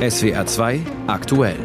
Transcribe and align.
SWR 0.00 0.46
2 0.46 0.80
aktuell. 1.06 1.56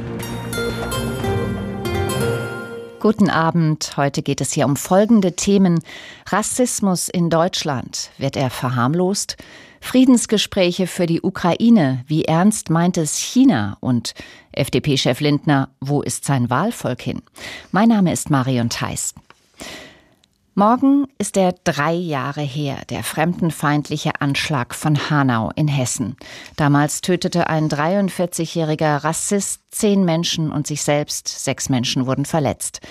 Guten 3.00 3.30
Abend. 3.30 3.94
Heute 3.98 4.22
geht 4.22 4.42
es 4.42 4.52
hier 4.54 4.66
um 4.66 4.76
folgende 4.76 5.36
Themen. 5.36 5.80
Rassismus 6.28 7.10
in 7.10 7.30
Deutschland. 7.30 8.12
Wird 8.18 8.36
er 8.36 8.50
verharmlost? 8.50 9.38
Friedensgespräche 9.82 10.88
für 10.88 11.06
die 11.06 11.22
Ukraine. 11.22 12.04
Wie 12.08 12.26
ernst 12.26 12.70
meint 12.70 12.98
es 12.98 13.18
China? 13.18 13.78
Und 13.82 14.14
FDP-Chef 14.54 15.20
Lindner, 15.20 15.70
wo 15.82 16.02
ist 16.02 16.26
sein 16.26 16.50
Wahlvolk 16.50 17.02
hin? 17.02 17.22
Mein 17.72 17.90
Name 17.90 18.12
ist 18.12 18.30
Marion 18.30 18.70
Theis. 18.70 19.14
Morgen 20.56 21.08
ist 21.18 21.36
der 21.36 21.56
drei 21.64 21.94
Jahre 21.94 22.42
her, 22.42 22.78
der 22.92 23.04
fremdenfeindliche 23.04 24.22
Anschlag 24.22 24.76
von 24.76 25.10
Hanau 25.10 25.50
in 25.56 25.68
Hessen. 25.68 26.16
Damals 26.58 27.02
tötete 27.02 27.48
ein 27.48 27.70
43-jähriger 27.70 29.04
Rassist 29.04 29.62
zehn 29.72 30.06
Menschen 30.06 30.52
und 30.52 30.68
sich 30.68 30.84
selbst, 30.84 31.28
sechs 31.28 31.70
Menschen 31.70 32.06
wurden 32.06 32.26
verletzt. 32.26 32.82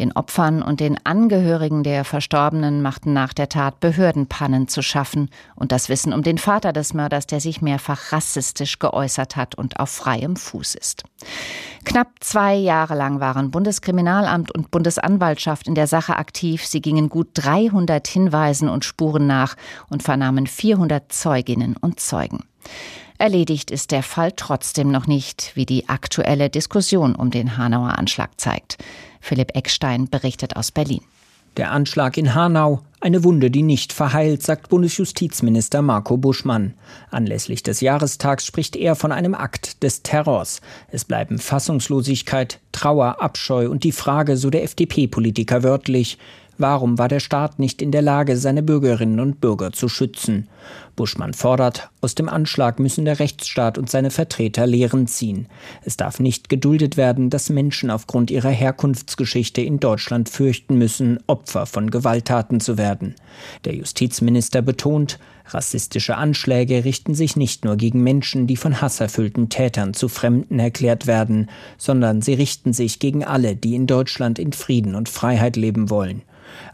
Den 0.00 0.10
Opfern 0.10 0.62
und 0.62 0.80
den 0.80 0.98
Angehörigen 1.06 1.84
der 1.84 2.04
Verstorbenen 2.04 2.82
machten 2.82 3.12
nach 3.12 3.32
der 3.32 3.48
Tat 3.48 3.78
Behördenpannen 3.78 4.66
zu 4.66 4.82
schaffen 4.82 5.30
und 5.54 5.70
das 5.70 5.88
Wissen 5.88 6.12
um 6.12 6.24
den 6.24 6.38
Vater 6.38 6.72
des 6.72 6.92
Mörders, 6.92 7.28
der 7.28 7.38
sich 7.38 7.62
mehrfach 7.62 8.10
rassistisch 8.10 8.80
geäußert 8.80 9.36
hat 9.36 9.54
und 9.54 9.78
auf 9.78 9.90
freiem 9.90 10.34
Fuß 10.34 10.74
ist. 10.74 11.04
Knapp 11.84 12.12
zwei 12.20 12.54
Jahre 12.54 12.94
lang 12.94 13.20
waren 13.20 13.50
Bundeskriminalamt 13.50 14.54
und 14.54 14.70
Bundesanwaltschaft 14.70 15.66
in 15.66 15.74
der 15.74 15.86
Sache 15.86 16.16
aktiv. 16.16 16.64
Sie 16.64 16.80
gingen 16.80 17.08
gut 17.08 17.28
300 17.34 18.06
Hinweisen 18.06 18.68
und 18.68 18.84
Spuren 18.84 19.26
nach 19.26 19.56
und 19.90 20.02
vernahmen 20.02 20.46
400 20.46 21.12
Zeuginnen 21.12 21.76
und 21.76 22.00
Zeugen. 22.00 22.44
Erledigt 23.18 23.70
ist 23.70 23.90
der 23.90 24.02
Fall 24.02 24.32
trotzdem 24.32 24.90
noch 24.90 25.06
nicht, 25.06 25.52
wie 25.54 25.66
die 25.66 25.88
aktuelle 25.88 26.50
Diskussion 26.50 27.14
um 27.14 27.30
den 27.30 27.56
Hanauer 27.56 27.98
Anschlag 27.98 28.30
zeigt. 28.40 28.78
Philipp 29.20 29.54
Eckstein 29.56 30.08
berichtet 30.08 30.56
aus 30.56 30.72
Berlin. 30.72 31.02
Der 31.58 31.70
Anschlag 31.70 32.16
in 32.16 32.34
Hanau, 32.34 32.80
eine 33.00 33.24
Wunde, 33.24 33.50
die 33.50 33.62
nicht 33.62 33.92
verheilt, 33.92 34.42
sagt 34.42 34.70
Bundesjustizminister 34.70 35.82
Marco 35.82 36.16
Buschmann. 36.16 36.72
Anlässlich 37.10 37.62
des 37.62 37.82
Jahrestags 37.82 38.46
spricht 38.46 38.74
er 38.74 38.94
von 38.94 39.12
einem 39.12 39.34
Akt 39.34 39.82
des 39.82 40.02
Terrors. 40.02 40.62
Es 40.88 41.04
bleiben 41.04 41.38
Fassungslosigkeit, 41.38 42.58
Trauer, 42.72 43.20
Abscheu 43.20 43.68
und 43.68 43.84
die 43.84 43.92
Frage, 43.92 44.38
so 44.38 44.48
der 44.48 44.62
FDP-Politiker 44.62 45.62
wörtlich, 45.62 46.16
Warum 46.58 46.98
war 46.98 47.08
der 47.08 47.20
Staat 47.20 47.58
nicht 47.58 47.80
in 47.80 47.90
der 47.92 48.02
Lage, 48.02 48.36
seine 48.36 48.62
Bürgerinnen 48.62 49.20
und 49.20 49.40
Bürger 49.40 49.72
zu 49.72 49.88
schützen? 49.88 50.48
Buschmann 50.96 51.34
fordert, 51.34 51.90
aus 52.00 52.14
dem 52.14 52.28
Anschlag 52.28 52.78
müssen 52.78 53.04
der 53.04 53.18
Rechtsstaat 53.18 53.78
und 53.78 53.90
seine 53.90 54.10
Vertreter 54.10 54.66
Lehren 54.66 55.06
ziehen. 55.06 55.48
Es 55.84 55.96
darf 55.96 56.20
nicht 56.20 56.48
geduldet 56.48 56.96
werden, 56.96 57.30
dass 57.30 57.50
Menschen 57.50 57.90
aufgrund 57.90 58.30
ihrer 58.30 58.50
Herkunftsgeschichte 58.50 59.60
in 59.60 59.80
Deutschland 59.80 60.28
fürchten 60.28 60.76
müssen, 60.76 61.18
Opfer 61.26 61.66
von 61.66 61.90
Gewalttaten 61.90 62.60
zu 62.60 62.78
werden. 62.78 63.14
Der 63.64 63.74
Justizminister 63.74 64.62
betont, 64.62 65.18
rassistische 65.48 66.16
Anschläge 66.16 66.84
richten 66.84 67.14
sich 67.14 67.36
nicht 67.36 67.64
nur 67.64 67.76
gegen 67.76 68.02
Menschen, 68.02 68.46
die 68.46 68.56
von 68.56 68.80
hasserfüllten 68.80 69.48
Tätern 69.48 69.94
zu 69.94 70.08
Fremden 70.08 70.58
erklärt 70.58 71.06
werden, 71.06 71.48
sondern 71.78 72.22
sie 72.22 72.34
richten 72.34 72.72
sich 72.72 72.98
gegen 72.98 73.24
alle, 73.24 73.56
die 73.56 73.74
in 73.74 73.86
Deutschland 73.86 74.38
in 74.38 74.52
Frieden 74.52 74.94
und 74.94 75.08
Freiheit 75.08 75.56
leben 75.56 75.90
wollen. 75.90 76.22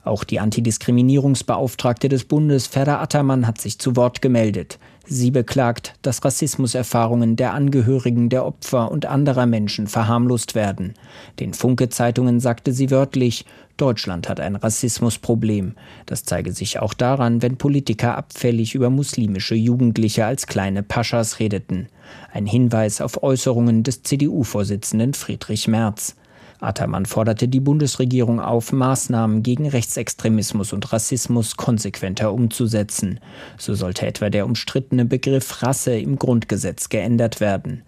Auch 0.09 0.25
die 0.25 0.41
Antidiskriminierungsbeauftragte 0.41 2.09
des 2.09 2.25
Bundes, 2.25 2.67
Ferda 2.67 3.03
Attermann, 3.03 3.47
hat 3.47 3.61
sich 3.61 3.79
zu 3.79 3.95
Wort 3.95 4.23
gemeldet. 4.23 4.79
Sie 5.05 5.31
beklagt, 5.31 5.97
dass 6.01 6.25
Rassismuserfahrungen 6.25 7.37
der 7.37 7.53
Angehörigen 7.53 8.31
der 8.31 8.47
Opfer 8.47 8.91
und 8.91 9.05
anderer 9.05 9.45
Menschen 9.45 9.87
verharmlost 9.87 10.55
werden. 10.55 10.95
Den 11.41 11.53
Funke-Zeitungen 11.53 12.41
sagte 12.41 12.73
sie 12.73 12.91
wörtlich, 12.91 13.45
Deutschland 13.77 14.31
hat 14.31 14.41
ein 14.41 14.57
Rassismusproblem. 14.57 15.75
Das 16.07 16.25
zeige 16.25 16.53
sich 16.53 16.79
auch 16.81 16.95
daran, 16.95 17.43
wenn 17.43 17.59
Politiker 17.59 18.17
abfällig 18.17 18.75
über 18.75 18.89
muslimische 18.89 19.57
Jugendliche 19.57 20.25
als 20.25 20.47
kleine 20.47 20.83
Paschas 20.83 21.39
redeten. 21.39 21.89
Ein 22.33 22.47
Hinweis 22.47 23.03
auf 23.03 23.23
Äußerungen 23.23 23.83
des 23.83 24.05
CDU-Vorsitzenden 24.05 25.13
Friedrich 25.13 25.69
Merz. 25.69 26.17
Attermann 26.61 27.07
forderte 27.07 27.47
die 27.47 27.61
Bundesregierung 27.61 28.41
auf, 28.41 28.73
Maßnahmen 28.73 29.43
gegen 29.43 29.69
Rechtsextremismus 29.69 30.73
und 30.73 30.93
Rassismus 30.93 31.57
konsequenter 31.57 32.33
umzusetzen. 32.33 33.21
So 33.57 33.75
sollte 33.75 34.07
etwa 34.07 34.29
der 34.29 34.47
umstrittene 34.47 35.05
Begriff 35.05 35.63
Rasse 35.63 35.97
im 35.97 36.19
Grundgesetz 36.19 36.89
geändert 36.89 37.41
werden. 37.41 37.83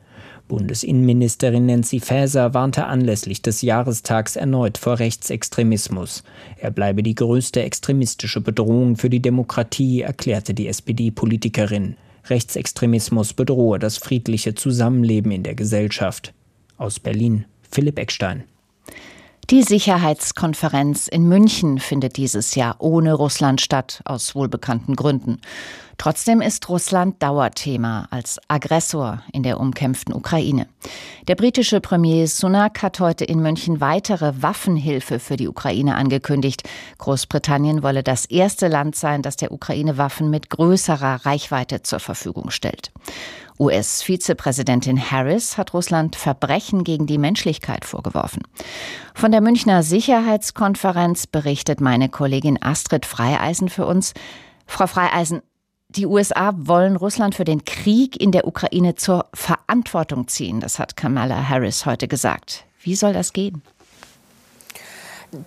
Bundesinnenministerin 0.47 1.67
Nancy 1.67 2.01
Faeser 2.01 2.55
warnte 2.55 2.87
anlässlich 2.87 3.41
des 3.41 3.63
Jahrestags 3.63 4.35
erneut 4.35 4.79
vor 4.79 4.99
Rechtsextremismus. 4.99 6.25
Er 6.57 6.73
bleibe 6.73 7.05
die 7.05 7.15
größte 7.15 7.63
extremistische 7.63 8.41
Bedrohung 8.41 8.97
für 8.97 9.11
die 9.11 9.23
Demokratie, 9.23 10.03
erklärte 10.03 10.53
die 10.53 10.67
SPD-Politikerin. 10.67 11.97
Rechtsextremismus 12.29 13.33
bedrohe 13.33 13.79
das 13.79 13.99
friedliche 13.99 14.55
Zusammenleben 14.55 15.31
in 15.31 15.45
der 15.45 15.55
Gesellschaft. 15.55 16.35
Aus 16.77 16.99
Berlin 16.99 17.45
Philipp 17.71 17.99
Eckstein. 17.99 18.43
Die 19.51 19.63
Sicherheitskonferenz 19.63 21.09
in 21.09 21.29
München 21.29 21.81
findet 21.81 22.17
dieses 22.17 22.55
Jahr 22.55 22.77
ohne 22.79 23.15
Russland 23.15 23.61
statt, 23.61 24.01
aus 24.05 24.37
wohlbekannten 24.37 24.95
Gründen. 24.95 25.41
Trotzdem 26.01 26.41
ist 26.41 26.67
Russland 26.71 27.23
Dauerthema 27.23 28.09
als 28.11 28.41
Aggressor 28.49 29.23
in 29.35 29.43
der 29.43 29.61
umkämpften 29.61 30.15
Ukraine. 30.15 30.67
Der 31.29 31.35
britische 31.35 31.83
Premier 31.83 32.27
Sunak 32.27 32.81
hat 32.81 33.01
heute 33.01 33.27
in 33.27 33.43
München 33.43 33.83
weitere 33.83 34.33
Waffenhilfe 34.41 35.19
für 35.19 35.37
die 35.37 35.47
Ukraine 35.47 35.97
angekündigt. 35.97 36.67
Großbritannien 36.97 37.83
wolle 37.83 38.03
das 38.03 38.25
erste 38.25 38.69
Land 38.69 38.97
sein, 38.97 39.21
das 39.21 39.37
der 39.37 39.53
Ukraine 39.53 39.99
Waffen 39.99 40.31
mit 40.31 40.49
größerer 40.49 41.27
Reichweite 41.27 41.83
zur 41.83 42.01
Verfügung 42.01 42.49
stellt. 42.49 42.93
US-Vizepräsidentin 43.59 44.99
Harris 45.11 45.59
hat 45.59 45.75
Russland 45.75 46.17
Verbrechen 46.17 46.83
gegen 46.83 47.07
die 47.07 47.19
Menschlichkeit 47.19 47.85
vorgeworfen. 47.85 48.41
Von 49.13 49.33
der 49.33 49.43
Münchner 49.43 49.83
Sicherheitskonferenz 49.83 51.27
berichtet 51.27 51.83
meine 51.83 52.09
Kollegin 52.09 52.57
Astrid 52.63 53.05
Freieisen 53.05 53.69
für 53.69 53.85
uns. 53.85 54.15
Frau 54.67 54.87
Freieisen, 54.87 55.43
die 55.97 56.07
USA 56.07 56.53
wollen 56.57 56.97
Russland 56.97 57.35
für 57.35 57.45
den 57.45 57.65
Krieg 57.65 58.21
in 58.21 58.33
der 58.33 58.47
Ukraine 58.47 58.95
zur 58.95 59.27
Verantwortung 59.35 60.29
ziehen. 60.29 60.61
Das 60.61 60.79
hat 60.79 60.97
Kamala 60.97 61.49
Harris 61.49 61.87
heute 61.87 62.09
gesagt. 62.09 62.65
Wie 62.83 62.95
soll 62.95 63.13
das 63.13 63.33
gehen? 63.33 63.63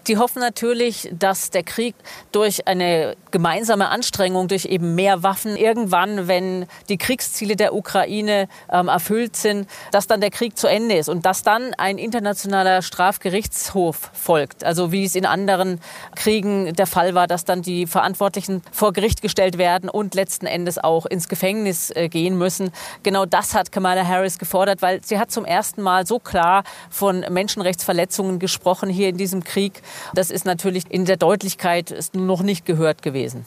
Die 0.08 0.18
hoffen 0.18 0.40
natürlich, 0.40 1.10
dass 1.12 1.50
der 1.50 1.64
Krieg 1.64 1.96
durch 2.32 2.68
eine 2.68 3.16
gemeinsame 3.32 3.90
Anstrengung, 3.90 4.48
durch 4.48 4.66
eben 4.66 4.96
mehr 4.96 5.24
Waffen, 5.24 5.58
irgendwann, 5.58 6.28
wenn 6.28 6.68
die 6.88 6.98
Kriegsziele 6.98 7.56
der 7.56 7.74
Ukraine 7.76 8.48
ähm, 8.72 8.88
erfüllt 8.88 9.36
sind, 9.36 9.68
dass 9.92 10.08
dann 10.08 10.22
der 10.22 10.30
Krieg 10.30 10.58
zu 10.58 10.68
Ende 10.68 10.96
ist 10.96 11.10
und 11.10 11.26
dass 11.26 11.44
dann 11.44 11.74
ein 11.74 11.98
internationaler 11.98 12.82
Strafgerichtshof 12.82 14.12
folgt. 14.14 14.64
Also 14.64 14.92
wie 14.92 15.04
es 15.04 15.16
in 15.16 15.26
anderen 15.26 15.82
Kriegen 16.16 16.74
der 16.74 16.88
Fall 16.88 17.14
war, 17.14 17.28
dass 17.28 17.44
dann 17.44 17.62
die 17.62 17.86
Verantwortlichen 17.86 18.62
vor 18.72 18.94
Gericht 18.94 19.22
gestellt 19.22 19.58
werden 19.58 19.90
und 19.90 20.16
letzten 20.16 20.46
Endes 20.46 20.78
auch 20.78 21.06
ins 21.06 21.28
Gefängnis 21.28 21.90
äh, 21.90 22.08
gehen 22.08 22.38
müssen. 22.38 22.72
Genau 23.04 23.26
das 23.26 23.54
hat 23.54 23.72
Kamala 23.72 24.08
Harris 24.08 24.38
gefordert, 24.38 24.82
weil 24.82 25.04
sie 25.04 25.20
hat 25.20 25.32
zum 25.32 25.44
ersten 25.44 25.82
Mal 25.82 26.06
so 26.06 26.20
klar 26.20 26.64
von 26.90 27.26
Menschenrechtsverletzungen 27.30 28.40
gesprochen 28.40 28.90
hier 28.90 29.10
in 29.10 29.18
diesem 29.18 29.44
Krieg 29.44 29.73
Krieg. 29.74 29.84
Das 30.14 30.32
ist 30.32 30.46
natürlich 30.46 30.86
in 30.90 31.06
der 31.06 31.18
Deutlichkeit 31.18 31.94
noch 32.14 32.42
nicht 32.42 32.66
gehört 32.66 33.02
gewesen. 33.02 33.46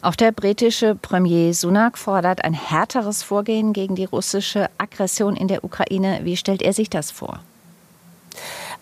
Auch 0.00 0.16
der 0.16 0.32
britische 0.32 0.96
Premier 0.96 1.54
Sunak 1.54 1.96
fordert 1.96 2.44
ein 2.44 2.54
härteres 2.54 3.22
Vorgehen 3.22 3.72
gegen 3.72 3.94
die 3.94 4.04
russische 4.04 4.68
Aggression 4.76 5.36
in 5.36 5.46
der 5.46 5.62
Ukraine. 5.62 6.20
Wie 6.24 6.36
stellt 6.36 6.60
er 6.60 6.72
sich 6.72 6.90
das 6.90 7.12
vor? 7.12 7.38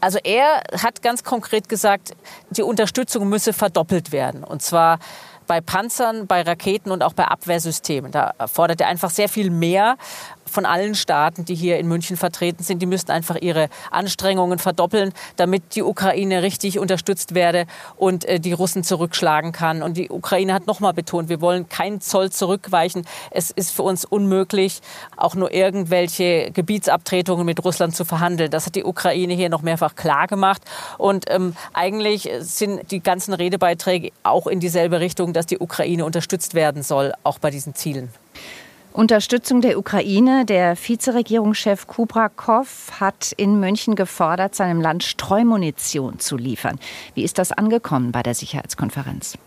Also 0.00 0.18
er 0.24 0.62
hat 0.82 1.02
ganz 1.02 1.22
konkret 1.24 1.68
gesagt, 1.68 2.16
die 2.48 2.62
Unterstützung 2.62 3.28
müsse 3.28 3.52
verdoppelt 3.52 4.12
werden. 4.12 4.44
Und 4.44 4.62
zwar 4.62 4.98
bei 5.46 5.60
Panzern, 5.60 6.26
bei 6.26 6.40
Raketen 6.40 6.90
und 6.90 7.02
auch 7.02 7.12
bei 7.12 7.24
Abwehrsystemen. 7.24 8.12
Da 8.12 8.32
fordert 8.46 8.80
er 8.80 8.86
einfach 8.86 9.10
sehr 9.10 9.28
viel 9.28 9.50
mehr 9.50 9.96
von 10.50 10.66
allen 10.66 10.94
Staaten, 10.94 11.44
die 11.44 11.54
hier 11.54 11.78
in 11.78 11.88
München 11.88 12.16
vertreten 12.16 12.62
sind. 12.62 12.80
Die 12.80 12.86
müssten 12.86 13.10
einfach 13.12 13.36
ihre 13.40 13.68
Anstrengungen 13.90 14.58
verdoppeln, 14.58 15.12
damit 15.36 15.74
die 15.74 15.82
Ukraine 15.82 16.42
richtig 16.42 16.78
unterstützt 16.78 17.34
werde 17.34 17.66
und 17.96 18.24
äh, 18.24 18.40
die 18.40 18.52
Russen 18.52 18.84
zurückschlagen 18.84 19.52
kann. 19.52 19.82
Und 19.82 19.96
die 19.96 20.10
Ukraine 20.10 20.54
hat 20.54 20.66
nochmal 20.66 20.92
betont, 20.92 21.28
wir 21.28 21.40
wollen 21.40 21.68
keinen 21.68 22.00
Zoll 22.00 22.30
zurückweichen. 22.30 23.06
Es 23.30 23.50
ist 23.50 23.70
für 23.70 23.82
uns 23.82 24.04
unmöglich, 24.04 24.80
auch 25.16 25.34
nur 25.34 25.52
irgendwelche 25.52 26.50
Gebietsabtretungen 26.50 27.46
mit 27.46 27.64
Russland 27.64 27.94
zu 27.94 28.04
verhandeln. 28.04 28.50
Das 28.50 28.66
hat 28.66 28.74
die 28.74 28.84
Ukraine 28.84 29.34
hier 29.34 29.48
noch 29.48 29.62
mehrfach 29.62 29.94
klar 29.94 30.26
gemacht. 30.26 30.62
Und 30.98 31.24
ähm, 31.28 31.54
eigentlich 31.72 32.28
sind 32.40 32.90
die 32.90 33.00
ganzen 33.00 33.34
Redebeiträge 33.34 34.10
auch 34.22 34.46
in 34.46 34.60
dieselbe 34.60 35.00
Richtung, 35.00 35.32
dass 35.32 35.46
die 35.46 35.58
Ukraine 35.58 36.04
unterstützt 36.04 36.54
werden 36.54 36.82
soll, 36.82 37.12
auch 37.22 37.38
bei 37.38 37.50
diesen 37.50 37.74
Zielen. 37.74 38.10
Unterstützung 38.92 39.60
der 39.60 39.78
Ukraine. 39.78 40.44
Der 40.44 40.76
Vizeregierungschef 40.76 41.86
Kubrakov 41.86 42.90
hat 42.98 43.32
in 43.36 43.60
München 43.60 43.94
gefordert, 43.94 44.54
seinem 44.54 44.80
Land 44.80 45.04
Streumunition 45.04 46.18
zu 46.18 46.36
liefern. 46.36 46.78
Wie 47.14 47.22
ist 47.22 47.38
das 47.38 47.52
angekommen 47.52 48.10
bei 48.12 48.22
der 48.22 48.34
Sicherheitskonferenz? 48.34 49.38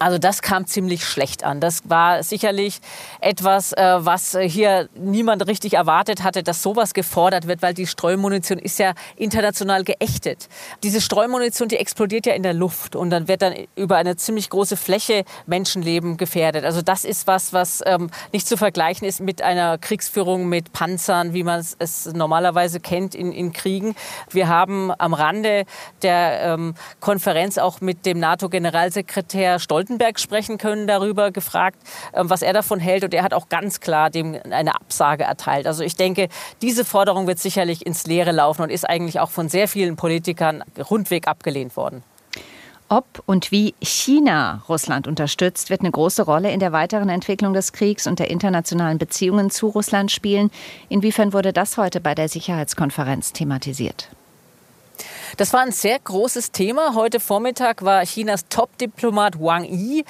Also 0.00 0.16
das 0.16 0.40
kam 0.40 0.66
ziemlich 0.66 1.04
schlecht 1.04 1.44
an. 1.44 1.60
Das 1.60 1.82
war 1.84 2.22
sicherlich 2.22 2.80
etwas, 3.20 3.74
äh, 3.74 3.98
was 3.98 4.34
hier 4.40 4.88
niemand 4.94 5.46
richtig 5.46 5.74
erwartet 5.74 6.22
hatte, 6.22 6.42
dass 6.42 6.62
sowas 6.62 6.94
gefordert 6.94 7.46
wird, 7.46 7.60
weil 7.60 7.74
die 7.74 7.86
Streumunition 7.86 8.58
ist 8.58 8.78
ja 8.78 8.94
international 9.16 9.84
geächtet. 9.84 10.48
Diese 10.82 11.02
Streumunition, 11.02 11.68
die 11.68 11.76
explodiert 11.76 12.24
ja 12.24 12.32
in 12.32 12.42
der 12.42 12.54
Luft 12.54 12.96
und 12.96 13.10
dann 13.10 13.28
wird 13.28 13.42
dann 13.42 13.52
über 13.76 13.96
eine 13.98 14.16
ziemlich 14.16 14.48
große 14.48 14.78
Fläche 14.78 15.24
Menschenleben 15.44 16.16
gefährdet. 16.16 16.64
Also 16.64 16.80
das 16.80 17.04
ist 17.04 17.26
was, 17.26 17.52
was 17.52 17.82
ähm, 17.84 18.10
nicht 18.32 18.48
zu 18.48 18.56
vergleichen 18.56 19.06
ist 19.06 19.20
mit 19.20 19.42
einer 19.42 19.76
Kriegsführung 19.76 20.48
mit 20.48 20.72
Panzern, 20.72 21.34
wie 21.34 21.42
man 21.42 21.60
es 21.78 22.06
normalerweise 22.06 22.80
kennt 22.80 23.14
in, 23.14 23.32
in 23.32 23.52
Kriegen. 23.52 23.94
Wir 24.30 24.48
haben 24.48 24.92
am 24.96 25.12
Rande 25.12 25.66
der 26.00 26.40
ähm, 26.54 26.74
Konferenz 27.00 27.58
auch 27.58 27.82
mit 27.82 28.06
dem 28.06 28.18
NATO-Generalsekretär 28.18 29.58
Stoltenberg 29.58 29.89
Stoltenberg 29.90 30.20
sprechen 30.20 30.58
können, 30.58 30.86
darüber 30.86 31.30
gefragt, 31.32 31.78
ähm, 32.14 32.30
was 32.30 32.42
er 32.42 32.52
davon 32.52 32.78
hält. 32.78 33.02
Und 33.04 33.12
er 33.12 33.22
hat 33.22 33.34
auch 33.34 33.48
ganz 33.48 33.80
klar 33.80 34.10
dem 34.10 34.38
eine 34.50 34.74
Absage 34.74 35.24
erteilt. 35.24 35.66
Also 35.66 35.82
ich 35.82 35.96
denke, 35.96 36.28
diese 36.62 36.84
Forderung 36.84 37.26
wird 37.26 37.38
sicherlich 37.38 37.84
ins 37.84 38.06
Leere 38.06 38.32
laufen 38.32 38.62
und 38.62 38.70
ist 38.70 38.88
eigentlich 38.88 39.18
auch 39.20 39.30
von 39.30 39.48
sehr 39.48 39.66
vielen 39.66 39.96
Politikern 39.96 40.62
rundweg 40.90 41.26
abgelehnt 41.26 41.76
worden. 41.76 42.02
Ob 42.88 43.22
und 43.26 43.52
wie 43.52 43.74
China 43.80 44.62
Russland 44.68 45.06
unterstützt, 45.06 45.70
wird 45.70 45.80
eine 45.80 45.92
große 45.92 46.22
Rolle 46.22 46.50
in 46.50 46.58
der 46.58 46.72
weiteren 46.72 47.08
Entwicklung 47.08 47.52
des 47.52 47.72
Kriegs 47.72 48.06
und 48.06 48.18
der 48.18 48.30
internationalen 48.30 48.98
Beziehungen 48.98 49.50
zu 49.50 49.68
Russland 49.68 50.10
spielen. 50.10 50.50
Inwiefern 50.88 51.32
wurde 51.32 51.52
das 51.52 51.76
heute 51.76 52.00
bei 52.00 52.14
der 52.16 52.28
Sicherheitskonferenz 52.28 53.32
thematisiert? 53.32 54.08
Das 55.36 55.52
war 55.52 55.60
ein 55.60 55.72
sehr 55.72 55.98
großes 55.98 56.52
Thema. 56.52 56.94
Heute 56.94 57.20
Vormittag 57.20 57.84
war 57.84 58.04
Chinas 58.04 58.46
Top-Diplomat 58.48 59.40
Wang 59.40 59.64
Yi 59.64 60.04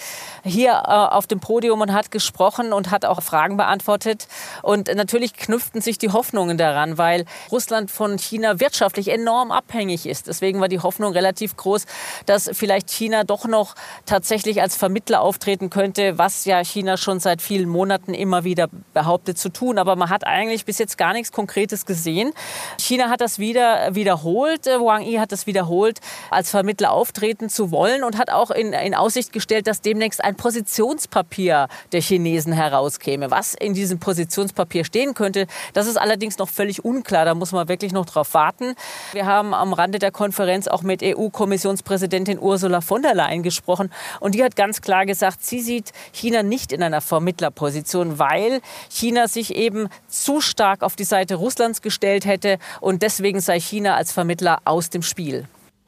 hier 0.45 0.73
äh, 0.73 0.91
auf 0.91 1.27
dem 1.27 1.41
Podium 1.41 1.81
und 1.81 1.93
hat 1.93 2.11
gesprochen 2.11 2.73
und 2.73 2.91
hat 2.91 3.05
auch 3.05 3.23
Fragen 3.23 3.57
beantwortet. 3.57 4.27
Und 4.63 4.95
natürlich 4.95 5.35
knüpften 5.35 5.81
sich 5.81 5.99
die 5.99 6.11
Hoffnungen 6.11 6.59
daran, 6.59 6.99
weil 6.99 7.25
Russland 7.51 7.91
von 7.91 8.19
China 8.19 8.61
wirtschaftlich 8.61 9.09
enorm 9.09 9.51
abhängig 9.51 10.07
ist. 10.07 10.27
Deswegen 10.27 10.61
war 10.61 10.69
die 10.69 10.81
Hoffnung 10.81 11.13
relativ 11.13 11.57
groß, 11.57 11.87
dass 12.27 12.51
vielleicht 12.53 12.91
China 12.91 13.25
doch 13.25 13.47
noch 13.47 13.75
tatsächlich 14.07 14.63
als 14.63 14.77
Vermittler 14.77 15.21
auftreten 15.21 15.71
könnte, 15.71 16.19
was 16.19 16.45
ja 16.45 16.63
China 16.65 16.97
schon 16.97 17.21
seit 17.21 17.43
vielen 17.43 17.69
Monaten 17.69 18.15
immer 18.15 18.45
wieder 18.45 18.69
behauptet 18.95 19.39
zu 19.39 19.51
tun. 19.51 19.79
Aber 19.79 19.97
man 19.97 20.11
hat 20.11 20.27
eigentlich 20.27 20.65
bis 20.65 20.79
jetzt 20.79 20.99
gar 20.99 21.13
nichts 21.13 21.33
Konkretes 21.33 21.87
gesehen. 21.87 22.33
China 22.79 23.11
hat 23.11 23.21
das 23.21 23.39
wieder 23.39 23.95
wiederholt. 23.95 24.67
Wang 24.85 25.03
Yi 25.03 25.19
hat 25.19 25.33
es 25.33 25.47
wiederholt, 25.47 26.01
als 26.31 26.51
Vermittler 26.51 26.93
auftreten 26.93 27.49
zu 27.49 27.71
wollen 27.71 28.05
und 28.05 28.19
hat 28.19 28.31
auch 28.31 28.51
in, 28.51 28.73
in 28.73 28.95
Aussicht 28.95 29.33
gestellt, 29.33 29.67
dass 29.67 29.81
demnächst 29.81 30.23
ein 30.23 30.37
Positionspapier 30.37 31.69
der 31.93 32.01
Chinesen 32.01 32.53
herauskäme. 32.53 33.31
Was 33.31 33.55
in 33.55 33.75
diesem 33.75 33.99
Positionspapier 33.99 34.85
stehen 34.85 35.15
könnte, 35.15 35.47
das 35.73 35.87
ist 35.87 35.97
allerdings 35.97 36.39
noch 36.39 36.49
völlig 36.49 36.85
unklar. 36.85 37.25
Da 37.25 37.35
muss 37.35 37.53
man 37.53 37.69
wirklich 37.69 37.93
noch 37.93 38.07
drauf 38.07 38.35
warten. 38.35 38.75
Wir 39.13 39.27
haben 39.27 39.55
am 39.55 39.73
Rande 39.73 39.99
der 39.99 40.11
Konferenz 40.11 40.69
auch 40.69 40.83
mit 40.83 41.03
EU-Kommissionspräsidentin 41.03 42.39
Ursula 42.39 42.81
von 42.81 43.03
der 43.03 43.15
Leyen 43.15 43.43
gesprochen 43.43 43.91
und 44.21 44.35
die 44.35 44.43
hat 44.43 44.57
ganz 44.57 44.81
klar 44.81 45.07
gesagt, 45.07 45.45
sie 45.45 45.61
sieht 45.61 45.93
China 46.13 46.43
nicht 46.43 46.73
in 46.73 46.83
einer 46.83 47.01
Vermittlerposition, 47.01 48.19
weil 48.19 48.61
China 48.89 49.29
sich 49.29 49.55
eben 49.55 49.89
zu 50.09 50.41
stark 50.41 50.83
auf 50.83 50.97
die 50.97 51.05
Seite 51.05 51.37
Russlands 51.37 51.83
gestellt 51.83 52.25
hätte 52.25 52.59
und 52.81 53.03
deswegen 53.03 53.41
sei 53.41 53.61
China 53.61 53.97
als 53.97 54.13
Vermittler 54.13 54.61
aus 54.71 54.89
dem 54.89 55.03
Spiel. 55.03 55.47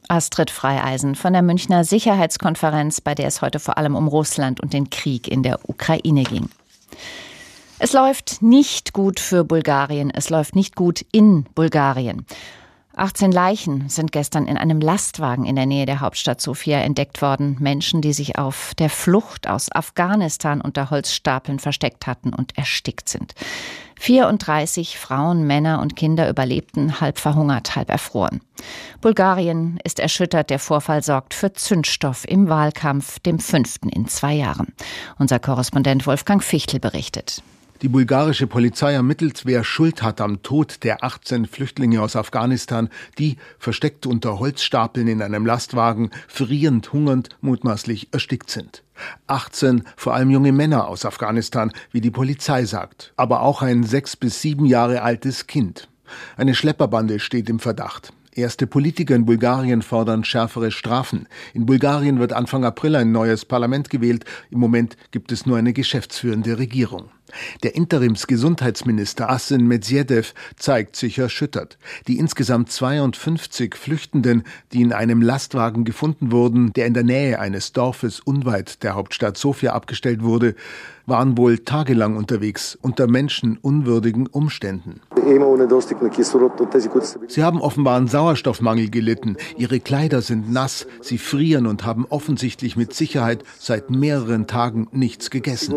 Astrid 0.08 0.50
Freieisen 0.50 1.14
von 1.14 1.32
der 1.32 1.42
Münchner 1.42 1.84
Sicherheitskonferenz, 1.84 3.00
bei 3.00 3.14
der 3.14 3.28
es 3.28 3.40
heute 3.40 3.60
vor 3.60 3.78
allem 3.78 3.94
um 3.94 4.08
Russland 4.08 4.60
und 4.60 4.72
den 4.72 4.90
Krieg 4.90 5.28
in 5.28 5.42
der 5.42 5.68
Ukraine 5.68 6.24
ging. 6.24 6.50
Es 7.78 7.92
läuft 7.92 8.42
nicht 8.42 8.92
gut 8.92 9.20
für 9.20 9.44
Bulgarien, 9.44 10.10
es 10.10 10.28
läuft 10.30 10.56
nicht 10.56 10.76
gut 10.76 11.04
in 11.12 11.44
Bulgarien. 11.54 12.26
18 12.94 13.32
Leichen 13.32 13.88
sind 13.88 14.12
gestern 14.12 14.46
in 14.46 14.58
einem 14.58 14.80
Lastwagen 14.80 15.46
in 15.46 15.56
der 15.56 15.64
Nähe 15.66 15.86
der 15.86 16.00
Hauptstadt 16.00 16.40
Sofia 16.40 16.80
entdeckt 16.80 17.22
worden. 17.22 17.56
Menschen, 17.58 18.02
die 18.02 18.12
sich 18.12 18.36
auf 18.36 18.74
der 18.74 18.90
Flucht 18.90 19.48
aus 19.48 19.72
Afghanistan 19.72 20.60
unter 20.60 20.90
Holzstapeln 20.90 21.58
versteckt 21.58 22.06
hatten 22.06 22.34
und 22.34 22.58
erstickt 22.58 23.08
sind. 23.08 23.34
34 24.02 24.98
Frauen, 24.98 25.46
Männer 25.46 25.80
und 25.80 25.94
Kinder 25.94 26.28
überlebten, 26.28 27.00
halb 27.00 27.20
verhungert, 27.20 27.76
halb 27.76 27.88
erfroren. 27.88 28.40
Bulgarien 29.00 29.78
ist 29.84 30.00
erschüttert. 30.00 30.50
Der 30.50 30.58
Vorfall 30.58 31.04
sorgt 31.04 31.34
für 31.34 31.52
Zündstoff 31.52 32.24
im 32.26 32.48
Wahlkampf, 32.48 33.20
dem 33.20 33.38
fünften 33.38 33.88
in 33.88 34.08
zwei 34.08 34.32
Jahren. 34.32 34.74
Unser 35.20 35.38
Korrespondent 35.38 36.04
Wolfgang 36.04 36.42
Fichtel 36.42 36.80
berichtet. 36.80 37.44
Die 37.82 37.88
bulgarische 37.88 38.46
Polizei 38.46 38.92
ermittelt, 38.92 39.44
wer 39.44 39.64
Schuld 39.64 40.04
hat 40.04 40.20
am 40.20 40.44
Tod 40.44 40.84
der 40.84 41.02
18 41.02 41.46
Flüchtlinge 41.46 42.00
aus 42.00 42.14
Afghanistan, 42.14 42.88
die, 43.18 43.38
versteckt 43.58 44.06
unter 44.06 44.38
Holzstapeln 44.38 45.08
in 45.08 45.20
einem 45.20 45.44
Lastwagen, 45.44 46.10
frierend, 46.28 46.92
hungernd, 46.92 47.30
mutmaßlich 47.40 48.10
erstickt 48.12 48.50
sind. 48.50 48.84
18 49.26 49.82
vor 49.96 50.14
allem 50.14 50.30
junge 50.30 50.52
Männer 50.52 50.86
aus 50.86 51.04
Afghanistan, 51.04 51.72
wie 51.90 52.00
die 52.00 52.12
Polizei 52.12 52.66
sagt, 52.66 53.12
aber 53.16 53.40
auch 53.40 53.62
ein 53.62 53.82
sechs 53.82 54.14
bis 54.16 54.40
sieben 54.40 54.64
Jahre 54.64 55.02
altes 55.02 55.48
Kind. 55.48 55.88
Eine 56.36 56.54
Schlepperbande 56.54 57.18
steht 57.18 57.50
im 57.50 57.58
Verdacht. 57.58 58.12
Erste 58.34 58.66
Politiker 58.66 59.14
in 59.14 59.26
Bulgarien 59.26 59.82
fordern 59.82 60.24
schärfere 60.24 60.70
Strafen. 60.70 61.28
In 61.52 61.66
Bulgarien 61.66 62.18
wird 62.18 62.32
Anfang 62.32 62.64
April 62.64 62.96
ein 62.96 63.12
neues 63.12 63.44
Parlament 63.44 63.90
gewählt. 63.90 64.24
Im 64.50 64.58
Moment 64.58 64.96
gibt 65.10 65.32
es 65.32 65.44
nur 65.44 65.58
eine 65.58 65.74
geschäftsführende 65.74 66.58
Regierung. 66.58 67.10
Der 67.62 67.74
Interimsgesundheitsminister 67.74 69.28
Asin 69.28 69.66
Medvedev 69.66 70.32
zeigt 70.56 70.96
sich 70.96 71.18
erschüttert. 71.18 71.76
Die 72.08 72.18
insgesamt 72.18 72.72
52 72.72 73.74
Flüchtenden, 73.74 74.44
die 74.72 74.80
in 74.80 74.94
einem 74.94 75.20
Lastwagen 75.20 75.84
gefunden 75.84 76.32
wurden, 76.32 76.72
der 76.72 76.86
in 76.86 76.94
der 76.94 77.04
Nähe 77.04 77.38
eines 77.38 77.72
Dorfes 77.72 78.20
unweit 78.20 78.82
der 78.82 78.94
Hauptstadt 78.94 79.36
Sofia 79.36 79.74
abgestellt 79.74 80.22
wurde, 80.22 80.54
waren 81.04 81.36
wohl 81.36 81.58
tagelang 81.58 82.16
unterwegs 82.16 82.78
unter 82.80 83.06
menschenunwürdigen 83.06 84.26
Umständen. 84.26 85.02
Sie 87.28 87.42
haben 87.42 87.60
offenbar 87.60 87.96
einen 87.96 88.08
Sauerstoffmangel 88.08 88.90
gelitten. 88.90 89.36
Ihre 89.56 89.80
Kleider 89.80 90.22
sind 90.22 90.52
nass, 90.52 90.86
sie 91.00 91.18
frieren 91.18 91.66
und 91.66 91.84
haben 91.84 92.06
offensichtlich 92.08 92.76
mit 92.76 92.94
Sicherheit 92.94 93.44
seit 93.58 93.90
mehreren 93.90 94.46
Tagen 94.46 94.88
nichts 94.92 95.30
gegessen. 95.30 95.74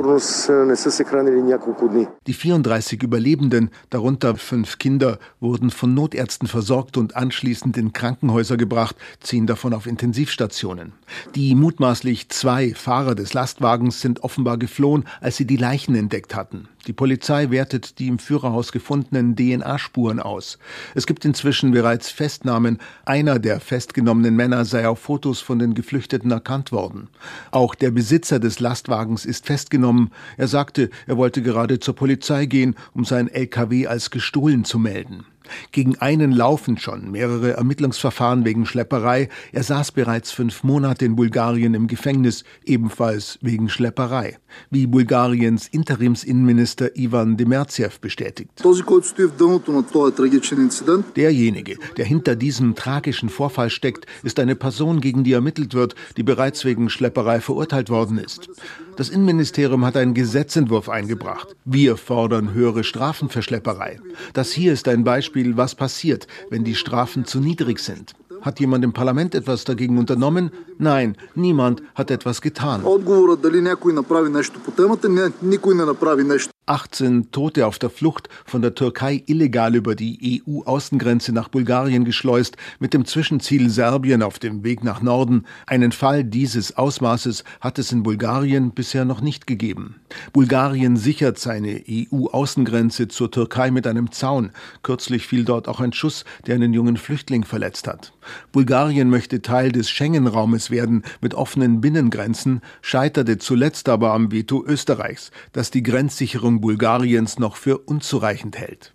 Die 2.27 2.33
34 2.33 3.03
Überlebenden, 3.03 3.69
darunter 3.89 4.35
fünf 4.35 4.77
Kinder, 4.77 5.19
wurden 5.39 5.69
von 5.69 5.93
Notärzten 5.93 6.47
versorgt 6.47 6.97
und 6.97 7.15
anschließend 7.15 7.77
in 7.77 7.93
Krankenhäuser 7.93 8.57
gebracht, 8.57 8.95
ziehen 9.19 9.47
davon 9.47 9.73
auf 9.73 9.85
Intensivstationen. 9.85 10.93
Die 11.35 11.55
mutmaßlich 11.55 12.29
zwei 12.29 12.73
Fahrer 12.73 13.15
des 13.15 13.33
Lastwagens 13.33 14.01
sind 14.01 14.23
offenbar 14.23 14.57
geflohen, 14.57 15.05
als 15.21 15.37
sie 15.37 15.45
die 15.45 15.57
Leichen 15.57 15.95
entdeckt 15.95 16.35
hatten. 16.35 16.67
Die 16.87 16.93
Polizei 16.93 17.49
wertet 17.49 17.97
die 17.97 18.07
im 18.07 18.19
Führerhaus 18.19 18.71
gefundenen 18.71 19.34
DNA-Spuren 19.35 20.19
aus. 20.19 20.57
Es 20.95 21.05
gibt 21.05 21.25
inzwischen 21.25 21.71
bereits 21.71 22.09
Festnahmen. 22.09 22.79
Einer 23.05 23.39
der 23.39 23.59
festgenommenen 23.59 24.35
Männer 24.35 24.65
sei 24.65 24.87
auf 24.87 24.99
Fotos 24.99 25.41
von 25.41 25.59
den 25.59 25.73
Geflüchteten 25.73 26.31
erkannt 26.31 26.71
worden. 26.71 27.09
Auch 27.51 27.75
der 27.75 27.91
Besitzer 27.91 28.39
des 28.39 28.59
Lastwagens 28.59 29.25
ist 29.25 29.45
festgenommen. 29.45 30.11
Er 30.37 30.47
sagte, 30.47 30.89
er 31.07 31.17
wollte 31.17 31.41
gerade 31.41 31.79
zur 31.79 31.95
Polizei 31.95 32.45
gehen, 32.45 32.75
um 32.93 33.05
sein 33.05 33.27
LKW 33.27 33.87
als 33.87 34.09
gestohlen 34.11 34.65
zu 34.65 34.79
melden. 34.79 35.25
Gegen 35.71 35.97
einen 35.97 36.31
laufen 36.31 36.77
schon 36.77 37.11
mehrere 37.11 37.53
Ermittlungsverfahren 37.53 38.45
wegen 38.45 38.65
Schlepperei. 38.65 39.29
Er 39.51 39.63
saß 39.63 39.91
bereits 39.91 40.31
fünf 40.31 40.63
Monate 40.63 41.05
in 41.05 41.15
Bulgarien 41.15 41.73
im 41.73 41.87
Gefängnis, 41.87 42.43
ebenfalls 42.65 43.39
wegen 43.41 43.69
Schlepperei, 43.69 44.37
wie 44.69 44.87
Bulgariens 44.87 45.67
Interimsinnenminister 45.67 46.97
Ivan 46.97 47.37
Demertsev 47.37 47.99
bestätigt. 47.99 48.51
Derjenige, 51.15 51.77
der 51.97 52.05
hinter 52.05 52.35
diesem 52.35 52.75
tragischen 52.75 53.29
Vorfall 53.29 53.69
steckt, 53.69 54.05
ist 54.23 54.39
eine 54.39 54.55
Person, 54.55 55.01
gegen 55.01 55.23
die 55.23 55.33
ermittelt 55.33 55.73
wird, 55.73 55.95
die 56.17 56.23
bereits 56.23 56.65
wegen 56.65 56.89
Schlepperei 56.89 57.41
verurteilt 57.41 57.89
worden 57.89 58.17
ist. 58.17 58.49
Das 58.97 59.09
Innenministerium 59.09 59.83
hat 59.83 59.97
einen 59.97 60.13
Gesetzentwurf 60.13 60.87
eingebracht. 60.87 61.55
Wir 61.65 61.97
fordern 61.97 62.53
höhere 62.53 62.85
Strafen 62.85 63.29
für 63.29 63.41
Schlepperei. 63.41 63.99
Das 64.33 64.51
hier 64.51 64.71
ist 64.71 64.87
ein 64.87 65.03
Beispiel, 65.03 65.57
was 65.57 65.75
passiert, 65.75 66.27
wenn 66.49 66.63
die 66.63 66.75
Strafen 66.75 67.25
zu 67.25 67.39
niedrig 67.39 67.79
sind. 67.79 68.13
Hat 68.41 68.59
jemand 68.59 68.85
im 68.85 68.93
Parlament 68.93 69.35
etwas 69.35 69.65
dagegen 69.65 69.97
unternommen? 69.97 70.51
Nein, 70.77 71.17
niemand 71.33 71.81
hat 71.93 72.09
etwas 72.09 72.41
getan. 72.41 72.83
18 76.65 77.31
Tote 77.31 77.67
auf 77.67 77.79
der 77.79 77.89
Flucht 77.89 78.29
von 78.45 78.61
der 78.61 78.75
Türkei 78.75 79.23
illegal 79.27 79.75
über 79.75 79.95
die 79.95 80.41
EU-Außengrenze 80.47 81.31
nach 81.31 81.49
Bulgarien 81.49 82.05
geschleust, 82.05 82.57
mit 82.79 82.93
dem 82.93 83.05
Zwischenziel 83.05 83.69
Serbien 83.69 84.23
auf 84.23 84.39
dem 84.39 84.63
Weg 84.63 84.83
nach 84.83 85.01
Norden. 85.01 85.45
Einen 85.67 85.91
Fall 85.91 86.23
dieses 86.23 86.77
Ausmaßes 86.77 87.43
hat 87.61 87.77
es 87.77 87.91
in 87.91 88.03
Bulgarien 88.03 88.71
bisher 88.71 89.05
noch 89.05 89.21
nicht 89.21 89.45
gegeben. 89.47 89.95
Bulgarien 90.33 90.97
sichert 90.97 91.37
seine 91.37 91.83
EU-Außengrenze 91.87 93.07
zur 93.07 93.29
Türkei 93.29 93.69
mit 93.69 93.85
einem 93.85 94.11
Zaun. 94.11 94.51
Kürzlich 94.81 95.27
fiel 95.27 95.45
dort 95.45 95.67
auch 95.67 95.79
ein 95.79 95.93
Schuss, 95.93 96.25
der 96.47 96.55
einen 96.55 96.73
jungen 96.73 96.97
Flüchtling 96.97 97.43
verletzt 97.43 97.87
hat. 97.87 98.13
Bulgarien 98.51 99.09
möchte 99.09 99.41
Teil 99.41 99.71
des 99.71 99.89
Schengen-Raumes 99.89 100.71
werden 100.71 101.03
mit 101.21 101.35
offenen 101.35 101.81
Binnengrenzen, 101.81 102.61
scheiterte 102.81 103.37
zuletzt 103.37 103.87
aber 103.89 104.13
am 104.13 104.31
Veto 104.31 104.63
Österreichs, 104.65 105.31
das 105.53 105.69
die 105.69 105.83
Grenzsicherung 105.83 106.54
Regierung 106.55 106.61
Bulgariens 106.61 107.39
noch 107.39 107.55
für 107.55 107.79
unzureichend 107.79 108.57
hält. 108.57 108.93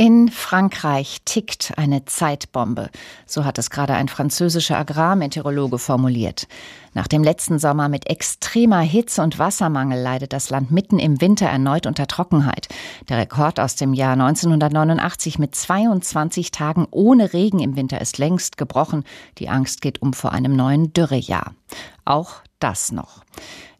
In 0.00 0.28
Frankreich 0.28 1.18
tickt 1.24 1.72
eine 1.76 2.04
Zeitbombe. 2.04 2.88
So 3.26 3.44
hat 3.44 3.58
es 3.58 3.68
gerade 3.68 3.94
ein 3.94 4.06
französischer 4.06 4.78
Agrarmeteorologe 4.78 5.78
formuliert. 5.78 6.46
Nach 6.94 7.08
dem 7.08 7.24
letzten 7.24 7.58
Sommer 7.58 7.88
mit 7.88 8.08
extremer 8.08 8.80
Hitze 8.80 9.22
und 9.22 9.40
Wassermangel 9.40 10.00
leidet 10.00 10.32
das 10.32 10.50
Land 10.50 10.70
mitten 10.70 11.00
im 11.00 11.20
Winter 11.20 11.46
erneut 11.46 11.86
unter 11.86 12.06
Trockenheit. 12.06 12.68
Der 13.08 13.18
Rekord 13.18 13.58
aus 13.58 13.74
dem 13.74 13.92
Jahr 13.92 14.12
1989 14.12 15.40
mit 15.40 15.56
22 15.56 16.52
Tagen 16.52 16.86
ohne 16.92 17.32
Regen 17.32 17.58
im 17.58 17.74
Winter 17.74 18.00
ist 18.00 18.18
längst 18.18 18.56
gebrochen. 18.56 19.02
Die 19.38 19.48
Angst 19.48 19.80
geht 19.80 20.00
um 20.00 20.12
vor 20.12 20.30
einem 20.30 20.54
neuen 20.54 20.92
Dürrejahr. 20.92 21.54
Auch 22.04 22.36
das 22.60 22.92
noch. 22.92 23.24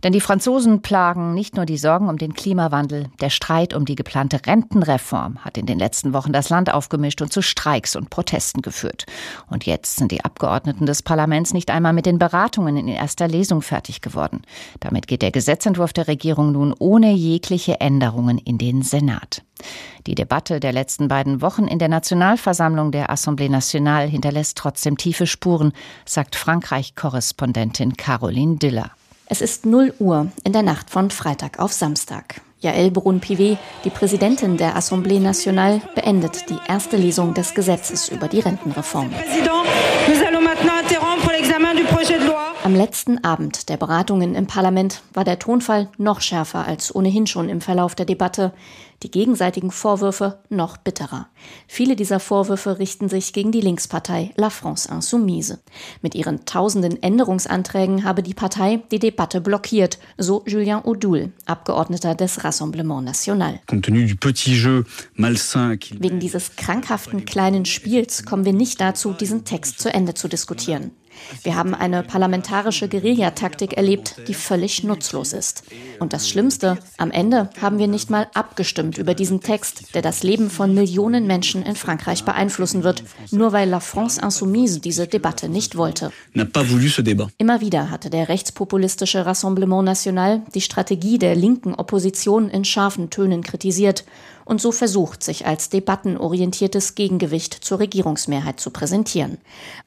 Denn 0.05 0.13
die 0.13 0.21
Franzosen 0.21 0.81
plagen 0.81 1.35
nicht 1.35 1.57
nur 1.57 1.67
die 1.67 1.77
Sorgen 1.77 2.09
um 2.09 2.19
den 2.19 2.33
Klimawandel, 2.33 3.09
der 3.21 3.31
Streit 3.31 3.75
um 3.75 3.85
die 3.85 3.97
geplante 3.97 4.47
Rentenreform 4.47 5.45
hat 5.45 5.59
in 5.59 5.67
den 5.67 5.81
letzten 5.81 6.13
Wochen 6.13 6.33
das 6.33 6.51
Land 6.51 6.73
aufgemischt 6.73 7.21
und 7.21 7.33
zu 7.33 7.43
Streiks 7.43 7.97
und 7.97 8.09
Protesten 8.09 8.63
geführt. 8.63 9.07
Und 9.51 9.67
jetzt 9.67 9.97
sind 9.97 10.13
die 10.13 10.25
Abgeordneten 10.25 10.87
des 10.87 11.03
Parlaments 11.03 11.53
nicht 11.53 11.73
einmal 11.73 11.93
mit 11.93 12.07
den 12.07 12.21
Beratungen 12.21 12.77
in 12.77 12.87
erster 12.87 13.27
Lesung 13.27 13.61
fertig 13.61 14.01
geworden. 14.01 14.43
Damit 14.79 15.09
geht 15.09 15.23
der 15.23 15.33
Gesetzentwurf 15.33 15.93
der 15.93 16.07
Regierung 16.07 16.53
nun 16.53 16.73
ohne 16.79 17.13
jegliche 17.13 17.81
Änderungen 17.81 18.39
in 18.39 18.57
den 18.57 18.83
Senat. 18.83 19.43
Die 20.07 20.15
Debatte 20.15 20.61
der 20.61 20.73
letzten 20.73 21.09
beiden 21.09 21.43
Wochen 21.43 21.67
in 21.67 21.81
der 21.81 21.89
Nationalversammlung 21.89 22.93
der 22.93 23.11
Assemblée 23.11 23.51
Nationale 23.51 24.07
hinterlässt 24.07 24.59
trotzdem 24.59 24.97
tiefe 24.97 25.27
Spuren, 25.27 25.73
sagt 26.05 26.37
Frankreich-Korrespondentin 26.37 27.97
Caroline 27.97 28.59
Diller. 28.59 28.93
Es 29.31 29.43
ist 29.43 29.67
0 29.67 29.93
Uhr 29.99 30.29
in 30.43 30.55
der 30.55 30.63
Nacht 30.63 30.89
von 30.89 31.11
Freitag 31.11 31.59
auf 31.59 31.75
Samstag. 31.75 32.41
Yael 32.61 32.91
Brun-Pivet, 32.91 33.59
die 33.85 33.91
Präsidentin 33.91 34.57
der 34.57 34.75
Assemblée 34.75 35.21
Nationale, 35.21 35.83
beendet 35.95 36.49
die 36.49 36.57
erste 36.67 36.97
Lesung 36.97 37.35
des 37.35 37.53
Gesetzes 37.53 38.09
über 38.09 38.27
die 38.27 38.41
Rentenreform. 38.41 39.11
Am 42.69 42.77
letzten 42.77 43.25
Abend 43.25 43.71
der 43.71 43.79
Beratungen 43.79 44.35
im 44.35 44.47
Parlament 44.47 45.01
war 45.15 45.25
der 45.25 45.39
Tonfall 45.39 45.89
noch 45.97 46.21
schärfer 46.21 46.67
als 46.67 46.95
ohnehin 46.95 47.27
schon 47.27 47.49
im 47.49 47.63
Verlauf 47.63 47.95
der 47.95 48.05
Debatte 48.05 48.53
die 49.03 49.11
gegenseitigen 49.11 49.71
Vorwürfe 49.71 50.41
noch 50.51 50.77
bitterer. 50.77 51.29
Viele 51.67 51.97
dieser 51.97 52.21
Vorwürfe 52.21 52.79
richten 52.79 53.09
sich 53.09 53.33
gegen 53.33 53.53
die 53.53 53.63
Linkspartei 53.63 54.35
La 54.37 54.51
France 54.51 54.87
Insoumise. 54.93 55.61
Mit 56.03 56.15
ihren 56.15 56.45
tausenden 56.45 57.03
Änderungsanträgen 57.03 58.05
habe 58.05 58.23
die 58.23 58.35
Partei 58.35 58.83
die 58.91 58.99
Debatte 58.99 59.41
blockiert, 59.41 59.99
so 60.19 60.45
Julien 60.47 60.85
Audoul, 60.85 61.33
Abgeordneter 61.47 62.15
des 62.15 62.45
Rassemblement 62.45 63.03
National. 63.03 63.61
Wegen 66.03 66.21
dieses 66.21 66.57
krankhaften 66.57 67.25
kleinen 67.25 67.65
Spiels 67.65 68.27
kommen 68.27 68.45
wir 68.45 68.53
nicht 68.53 68.79
dazu, 68.79 69.15
diesen 69.15 69.47
Text 69.47 69.81
zu 69.81 69.91
Ende 69.91 70.13
zu 70.13 70.29
diskutieren. 70.29 70.91
Wir 71.43 71.57
haben 71.57 71.75
eine 71.75 72.03
parlamentarische 72.03 72.89
Guerillataktik 72.89 73.75
erlebt, 73.75 74.17
die 74.29 74.35
völlig 74.35 74.85
nutzlos 74.85 75.33
ist. 75.33 75.65
Und 76.01 76.13
das 76.13 76.29
Schlimmste, 76.29 76.79
am 76.97 77.11
Ende 77.11 77.51
haben 77.61 77.79
wir 77.79 77.87
nicht 77.87 78.11
mal 78.11 78.29
abgestimmt 78.35 78.99
über 78.99 79.15
diesen 79.15 79.41
Text, 79.41 79.95
der 79.95 80.03
das 80.03 80.23
Leben 80.23 80.51
von 80.51 80.75
Millionen 80.75 81.27
Menschen 81.27 81.63
in 81.63 81.77
Frankreich 81.77 82.25
beeinflussen 82.25 82.85
wird, 82.85 83.03
nur 83.31 83.53
weil 83.53 83.69
La 83.69 83.81
France 83.81 84.21
Insoumise 84.23 84.81
diese 84.81 85.07
Debatte 85.07 85.49
nicht 85.49 85.77
wollte. 85.77 86.13
Immer 87.39 87.61
wieder 87.61 87.91
hatte 87.91 88.11
der 88.11 88.29
rechtspopulistische 88.29 89.27
Rassemblement 89.27 89.85
National 89.85 90.43
die 90.55 90.61
Strategie 90.61 91.19
der 91.19 91.35
linken 91.35 91.75
Opposition 91.75 92.49
in 92.51 92.65
scharfen 92.65 93.11
Tönen 93.11 93.43
kritisiert 93.43 94.05
und 94.49 94.63
so 94.63 94.73
versucht, 94.73 95.23
sich 95.23 95.47
als 95.47 95.69
debattenorientiertes 95.69 96.95
Gegengewicht 96.95 97.53
zur 97.53 97.81
Regierungsmehrheit 97.81 98.59
zu 98.59 98.71
präsentieren. 98.71 99.39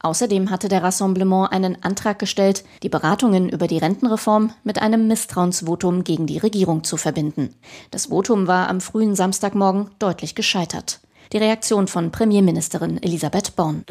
Außerdem 0.02 0.52
hatte 0.52 0.70
der 0.70 0.84
Rassemblement 0.84 1.52
einen 1.52 1.84
Antrag 1.84 2.20
gestellt, 2.20 2.64
die 2.84 2.90
Beratungen 2.90 3.50
über 3.50 3.66
die 3.66 3.80
Rentenreform 3.80 4.54
mit 4.64 4.80
einem 4.80 5.08
Misstrauensvotum 5.08 6.04
gegen 6.04 6.28
die 6.28 6.38
Regierung 6.38 6.84
zu 6.84 6.98
verbinden. 6.98 7.56
Das 7.90 8.08
Votum 8.08 8.46
war 8.46 8.70
am 8.70 8.82
frühen 8.82 9.16
Samstagmorgen 9.16 9.90
deutlich 9.98 10.36
gescheitert. 10.36 11.00
Die 11.34 11.38
Reaktion 11.38 11.88
von 11.88 12.12
Premierministerin 12.12 13.02
Elisabeth 13.02 13.56
Born. 13.56 13.84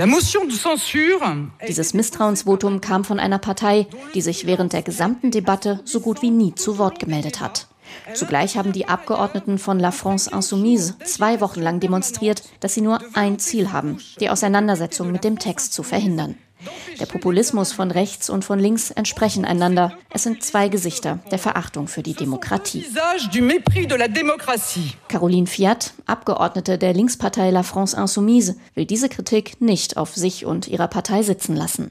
Dieses 1.67 1.95
Misstrauensvotum 1.95 2.81
kam 2.81 3.03
von 3.03 3.19
einer 3.19 3.39
Partei, 3.39 3.87
die 4.15 4.21
sich 4.21 4.47
während 4.47 4.73
der 4.73 4.83
gesamten 4.83 5.31
Debatte 5.31 5.81
so 5.85 6.01
gut 6.01 6.23
wie 6.23 6.31
nie 6.31 6.55
zu 6.55 6.79
Wort 6.79 6.99
gemeldet 6.99 7.41
hat. 7.41 7.70
Zugleich 8.15 8.57
haben 8.57 8.73
die 8.73 8.89
Abgeordneten 8.89 9.59
von 9.59 9.79
La 9.79 9.91
France 9.91 10.31
Insoumise 10.33 10.99
zwei 11.05 11.41
Wochen 11.41 11.61
lang 11.61 11.81
demonstriert, 11.81 12.43
dass 12.61 12.75
sie 12.75 12.81
nur 12.81 13.01
ein 13.15 13.39
Ziel 13.39 13.73
haben, 13.73 13.99
die 14.21 14.31
Auseinandersetzung 14.31 15.13
mit 15.13 15.25
dem 15.25 15.39
Text 15.39 15.73
zu 15.73 15.83
verhindern. 15.83 16.37
Der 16.99 17.07
Populismus 17.07 17.73
von 17.73 17.91
rechts 17.91 18.29
und 18.29 18.45
von 18.45 18.59
links 18.59 18.91
entsprechen 18.91 19.45
einander. 19.45 19.93
Es 20.11 20.23
sind 20.23 20.43
zwei 20.43 20.69
Gesichter 20.69 21.21
der 21.31 21.39
Verachtung 21.39 21.89
für 21.89 22.03
die 22.03 22.15
Demokratie. 22.15 22.85
Caroline 25.09 25.47
Fiat, 25.47 25.95
Abgeordnete 26.07 26.79
der 26.79 26.93
Linkspartei 26.93 27.51
La 27.51 27.63
France 27.63 27.97
Insoumise, 27.97 28.57
will 28.75 28.85
diese 28.85 29.09
Kritik 29.09 29.61
nicht 29.61 29.97
auf 29.97 30.15
sich 30.15 30.45
und 30.45 30.69
ihrer 30.69 30.89
Partei 30.89 31.23
sitzen 31.23 31.57
lassen. 31.57 31.91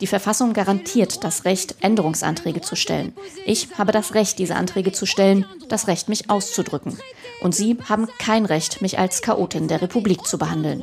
Die 0.00 0.06
Verfassung 0.06 0.52
garantiert 0.52 1.24
das 1.24 1.44
Recht, 1.44 1.76
Änderungsanträge 1.80 2.60
zu 2.60 2.76
stellen. 2.76 3.14
Ich 3.46 3.68
habe 3.78 3.92
das 3.92 4.14
Recht, 4.14 4.38
diese 4.38 4.56
Anträge 4.56 4.92
zu 4.92 5.06
stellen, 5.06 5.46
das 5.68 5.86
Recht, 5.86 6.08
mich 6.08 6.30
auszudrücken. 6.30 6.98
Und 7.44 7.54
Sie 7.54 7.76
haben 7.90 8.08
kein 8.18 8.46
Recht, 8.46 8.80
mich 8.80 8.98
als 8.98 9.20
Chaotin 9.20 9.68
der 9.68 9.82
Republik 9.82 10.26
zu 10.26 10.38
behandeln. 10.38 10.82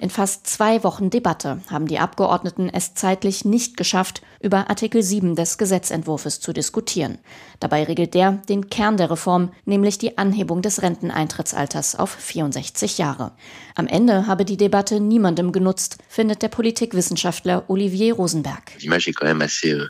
In 0.00 0.10
fast 0.10 0.48
zwei 0.48 0.82
Wochen 0.82 1.08
Debatte 1.08 1.60
haben 1.70 1.86
die 1.86 2.00
Abgeordneten 2.00 2.68
es 2.68 2.94
zeitlich 2.94 3.44
nicht 3.44 3.76
geschafft, 3.76 4.22
über 4.40 4.70
Artikel 4.70 5.04
7 5.04 5.36
des 5.36 5.56
Gesetzentwurfs 5.56 6.40
zu 6.40 6.52
diskutieren. 6.52 7.18
Dabei 7.60 7.84
regelt 7.84 8.14
der 8.14 8.32
den 8.48 8.70
Kern 8.70 8.96
der 8.96 9.10
Reform, 9.10 9.52
nämlich 9.64 9.98
die 9.98 10.18
Anhebung 10.18 10.60
des 10.62 10.82
Renteneintrittsalters 10.82 11.94
auf 11.94 12.10
64 12.10 12.98
Jahre. 12.98 13.32
Am 13.76 13.86
Ende 13.86 14.26
habe 14.26 14.44
die 14.44 14.56
Debatte 14.56 14.98
niemandem 14.98 15.52
genutzt, 15.52 15.98
findet 16.08 16.42
der 16.42 16.48
Politikwissenschaftler 16.48 17.64
Olivier 17.68 18.14
Rosenberg. 18.14 18.72
Euh, 18.82 19.86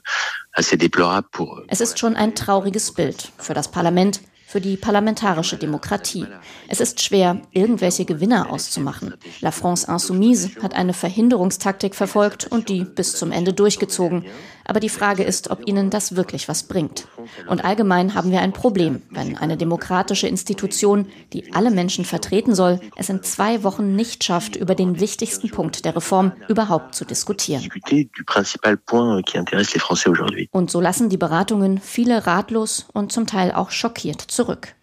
es 0.57 1.81
ist 1.83 1.99
schon 1.99 2.17
ein 2.17 2.35
trauriges 2.35 2.93
Bild 2.93 3.31
für 3.37 3.53
das 3.53 3.71
Parlament, 3.71 4.21
für 4.47 4.61
die 4.61 4.79
parlamentarische 4.79 5.59
Demokratie. 5.59 6.27
Es 6.69 6.81
ist 6.81 7.03
schwer, 7.03 7.43
irgendwelche 7.51 8.07
Gewinner 8.07 8.51
auszumachen. 8.51 9.15
La 9.43 9.51
France 9.51 9.87
Insoumise 9.91 10.51
hat 10.63 10.75
eine 10.75 10.95
Verhinderungstaktik 10.95 11.95
verfolgt 11.95 12.47
und 12.47 12.71
die 12.71 12.85
bis 12.85 13.17
zum 13.17 13.33
Ende 13.33 13.53
durchgezogen. 13.53 14.25
Aber 14.67 14.81
die 14.81 14.89
Frage 14.89 15.23
ist, 15.23 15.51
ob 15.51 15.67
ihnen 15.67 15.91
das 15.91 16.17
wirklich 16.17 16.49
was 16.49 16.65
bringt. 16.65 17.07
Und 17.49 17.65
allgemein 17.65 18.15
haben 18.15 18.31
wir 18.31 18.41
ein 18.41 18.53
Problem, 18.53 19.03
wenn 19.11 19.37
eine 19.37 19.57
demokratische 19.57 20.29
Institution, 20.29 21.07
die 21.33 21.53
alle 21.53 21.71
Menschen 21.71 22.05
vertreten 22.05 22.55
soll, 22.55 22.81
es 22.97 23.09
in 23.09 23.23
zwei 23.23 23.63
Wochen 23.63 23.95
nicht 23.95 24.25
schafft, 24.25 24.57
über 24.57 24.75
den 24.75 25.01
wichtigsten 25.01 25.51
Punkt 25.51 25.85
der 25.85 25.95
Reform 25.95 26.33
überhaupt 26.49 26.95
zu 26.95 27.05
diskutieren. 27.05 27.69
Und 30.51 30.71
so 30.71 30.81
lassen 30.81 31.09
die 31.09 31.17
Beratungen 31.17 31.79
viele 31.79 32.27
ratlos 32.27 32.87
und 32.93 33.13
zum 33.13 33.27
Teil 33.27 33.53
auch 33.53 33.71
schockiert 33.71 34.21
zurück. 34.21 34.75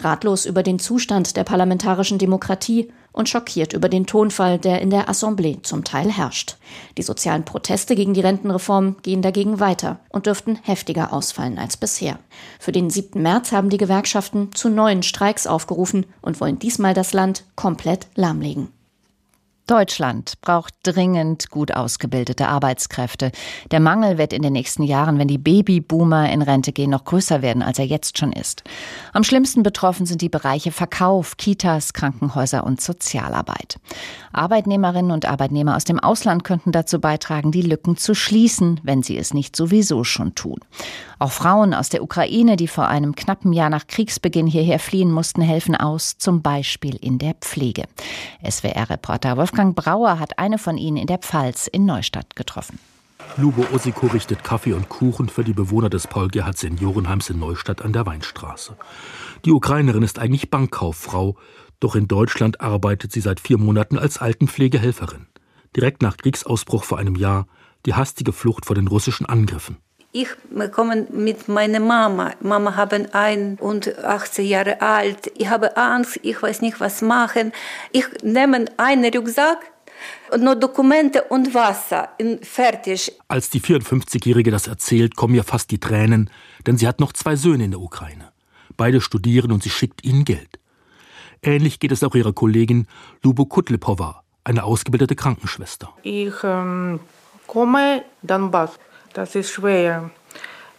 Ratlos 0.00 0.46
über 0.46 0.62
den 0.62 0.78
Zustand 0.78 1.36
der 1.36 1.44
parlamentarischen 1.44 2.18
Demokratie 2.18 2.92
und 3.12 3.28
schockiert 3.28 3.72
über 3.72 3.88
den 3.88 4.06
Tonfall, 4.06 4.58
der 4.58 4.80
in 4.80 4.90
der 4.90 5.08
Assemblée 5.08 5.62
zum 5.62 5.84
Teil 5.84 6.10
herrscht. 6.10 6.56
Die 6.96 7.02
sozialen 7.02 7.44
Proteste 7.44 7.94
gegen 7.94 8.14
die 8.14 8.20
Rentenreform 8.20 8.96
gehen 9.02 9.22
dagegen 9.22 9.60
weiter 9.60 10.00
und 10.08 10.26
dürften 10.26 10.58
heftiger 10.62 11.12
ausfallen 11.12 11.58
als 11.58 11.76
bisher. 11.76 12.18
Für 12.58 12.72
den 12.72 12.90
7. 12.90 13.20
März 13.20 13.52
haben 13.52 13.70
die 13.70 13.78
Gewerkschaften 13.78 14.50
zu 14.54 14.68
neuen 14.68 15.02
Streiks 15.02 15.46
aufgerufen 15.46 16.06
und 16.22 16.40
wollen 16.40 16.58
diesmal 16.58 16.94
das 16.94 17.12
Land 17.12 17.44
komplett 17.56 18.06
lahmlegen. 18.14 18.68
Deutschland 19.70 20.40
braucht 20.40 20.74
dringend 20.82 21.48
gut 21.48 21.72
ausgebildete 21.72 22.48
Arbeitskräfte. 22.48 23.30
Der 23.70 23.78
Mangel 23.78 24.18
wird 24.18 24.32
in 24.32 24.42
den 24.42 24.52
nächsten 24.52 24.82
Jahren, 24.82 25.20
wenn 25.20 25.28
die 25.28 25.38
Babyboomer 25.38 26.28
in 26.32 26.42
Rente 26.42 26.72
gehen, 26.72 26.90
noch 26.90 27.04
größer 27.04 27.40
werden, 27.40 27.62
als 27.62 27.78
er 27.78 27.86
jetzt 27.86 28.18
schon 28.18 28.32
ist. 28.32 28.64
Am 29.12 29.22
schlimmsten 29.22 29.62
betroffen 29.62 30.06
sind 30.06 30.22
die 30.22 30.28
Bereiche 30.28 30.72
Verkauf, 30.72 31.36
Kitas, 31.36 31.92
Krankenhäuser 31.92 32.64
und 32.64 32.80
Sozialarbeit. 32.80 33.78
Arbeitnehmerinnen 34.32 35.12
und 35.12 35.26
Arbeitnehmer 35.26 35.76
aus 35.76 35.84
dem 35.84 36.00
Ausland 36.00 36.42
könnten 36.42 36.72
dazu 36.72 37.00
beitragen, 37.00 37.52
die 37.52 37.62
Lücken 37.62 37.96
zu 37.96 38.16
schließen, 38.16 38.80
wenn 38.82 39.04
sie 39.04 39.18
es 39.18 39.34
nicht 39.34 39.54
sowieso 39.54 40.02
schon 40.02 40.34
tun. 40.34 40.58
Auch 41.20 41.32
Frauen 41.32 41.74
aus 41.74 41.90
der 41.90 42.02
Ukraine, 42.02 42.56
die 42.56 42.66
vor 42.66 42.88
einem 42.88 43.14
knappen 43.14 43.52
Jahr 43.52 43.68
nach 43.68 43.86
Kriegsbeginn 43.86 44.46
hierher 44.46 44.78
fliehen 44.78 45.12
mussten, 45.12 45.42
helfen 45.42 45.76
aus, 45.76 46.16
zum 46.16 46.40
Beispiel 46.40 46.96
in 46.96 47.18
der 47.18 47.34
Pflege. 47.34 47.84
SWR-Reporter 48.42 49.36
Wolfgang 49.36 49.76
Brauer 49.76 50.18
hat 50.18 50.38
eine 50.38 50.56
von 50.56 50.78
ihnen 50.78 50.96
in 50.96 51.06
der 51.06 51.18
Pfalz 51.18 51.66
in 51.66 51.84
Neustadt 51.84 52.36
getroffen. 52.36 52.78
Lubo 53.36 53.66
Osiko 53.70 54.06
richtet 54.06 54.44
Kaffee 54.44 54.72
und 54.72 54.88
Kuchen 54.88 55.28
für 55.28 55.44
die 55.44 55.52
Bewohner 55.52 55.90
des 55.90 56.06
Paul-Gerhardt 56.06 56.56
Seniorenheims 56.56 57.28
in 57.28 57.38
Neustadt 57.38 57.82
an 57.82 57.92
der 57.92 58.06
Weinstraße. 58.06 58.78
Die 59.44 59.52
Ukrainerin 59.52 60.02
ist 60.02 60.18
eigentlich 60.18 60.50
Bankkauffrau, 60.50 61.36
doch 61.80 61.96
in 61.96 62.08
Deutschland 62.08 62.62
arbeitet 62.62 63.12
sie 63.12 63.20
seit 63.20 63.40
vier 63.40 63.58
Monaten 63.58 63.98
als 63.98 64.16
Altenpflegehelferin. 64.16 65.26
Direkt 65.76 66.00
nach 66.00 66.16
Kriegsausbruch 66.16 66.84
vor 66.84 66.96
einem 66.96 67.14
Jahr 67.14 67.46
die 67.84 67.92
hastige 67.92 68.32
Flucht 68.32 68.64
vor 68.64 68.74
den 68.74 68.88
russischen 68.88 69.26
Angriffen. 69.26 69.76
Ich 70.12 70.28
komme 70.72 71.06
mit 71.10 71.46
meiner 71.46 71.78
Mama. 71.78 72.32
Mama 72.40 72.74
haben 72.74 73.06
ein 73.12 73.56
und 73.60 73.96
18 73.98 74.44
Jahre 74.44 74.80
alt. 74.80 75.30
Ich 75.36 75.48
habe 75.48 75.76
Angst, 75.76 76.18
ich 76.22 76.42
weiß 76.42 76.62
nicht, 76.62 76.80
was 76.80 77.00
machen. 77.00 77.52
Ich 77.92 78.06
nehme 78.22 78.64
einen 78.76 79.14
Rucksack 79.14 79.58
und 80.32 80.42
nur 80.42 80.56
Dokumente 80.56 81.22
und 81.24 81.54
Wasser. 81.54 82.08
Fertig. 82.42 83.12
Als 83.28 83.50
die 83.50 83.60
54-Jährige 83.60 84.50
das 84.50 84.66
erzählt, 84.66 85.14
kommen 85.14 85.36
ihr 85.36 85.44
fast 85.44 85.70
die 85.70 85.78
Tränen, 85.78 86.28
denn 86.66 86.76
sie 86.76 86.88
hat 86.88 86.98
noch 86.98 87.12
zwei 87.12 87.36
Söhne 87.36 87.64
in 87.64 87.70
der 87.70 87.80
Ukraine. 87.80 88.32
Beide 88.76 89.00
studieren 89.00 89.52
und 89.52 89.62
sie 89.62 89.70
schickt 89.70 90.04
ihnen 90.04 90.24
Geld. 90.24 90.58
Ähnlich 91.42 91.78
geht 91.78 91.92
es 91.92 92.02
auch 92.02 92.16
ihrer 92.16 92.32
Kollegin 92.32 92.88
Lubo 93.22 93.46
Kutlepova, 93.46 94.24
eine 94.42 94.64
ausgebildete 94.64 95.14
Krankenschwester. 95.14 95.94
Ich 96.02 96.34
ähm, 96.42 96.98
komme 97.46 98.02
Donbass. 98.22 98.72
Das 99.12 99.34
ist 99.34 99.50
schwer. 99.50 100.10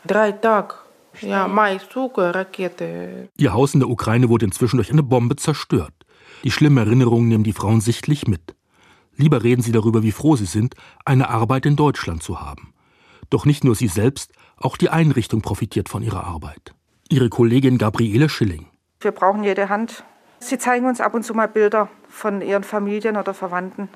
Drei 0.05 0.31
Tage. 0.31 0.75
Ja, 1.21 1.47
Mai, 1.47 1.77
Zucker, 1.77 2.33
Rakete. 2.33 3.29
Ihr 3.37 3.53
Haus 3.53 3.73
in 3.73 3.81
der 3.81 3.89
Ukraine 3.89 4.29
wurde 4.29 4.45
inzwischen 4.45 4.77
durch 4.77 4.91
eine 4.91 5.03
Bombe 5.03 5.35
zerstört. 5.35 5.93
Die 6.43 6.51
schlimmen 6.51 6.77
Erinnerungen 6.77 7.27
nehmen 7.27 7.43
die 7.43 7.53
Frauen 7.53 7.81
sichtlich 7.81 8.27
mit. 8.27 8.55
Lieber 9.15 9.43
reden 9.43 9.61
sie 9.61 9.73
darüber, 9.73 10.03
wie 10.03 10.11
froh 10.11 10.35
sie 10.35 10.45
sind, 10.45 10.75
eine 11.05 11.29
Arbeit 11.29 11.65
in 11.65 11.75
Deutschland 11.75 12.23
zu 12.23 12.39
haben. 12.39 12.73
Doch 13.29 13.45
nicht 13.45 13.63
nur 13.63 13.75
sie 13.75 13.87
selbst, 13.87 14.31
auch 14.57 14.77
die 14.77 14.89
Einrichtung 14.89 15.41
profitiert 15.41 15.89
von 15.89 16.01
ihrer 16.01 16.23
Arbeit. 16.23 16.73
Ihre 17.09 17.29
Kollegin 17.29 17.77
Gabriele 17.77 18.29
Schilling. 18.29 18.67
Wir 19.01 19.11
brauchen 19.11 19.43
jede 19.43 19.69
Hand. 19.69 20.03
Sie 20.39 20.57
zeigen 20.57 20.87
uns 20.87 21.01
ab 21.01 21.13
und 21.13 21.23
zu 21.23 21.33
mal 21.33 21.47
Bilder 21.47 21.89
von 22.07 22.41
ihren 22.41 22.63
Familien 22.63 23.17
oder 23.17 23.33
Verwandten. 23.33 23.89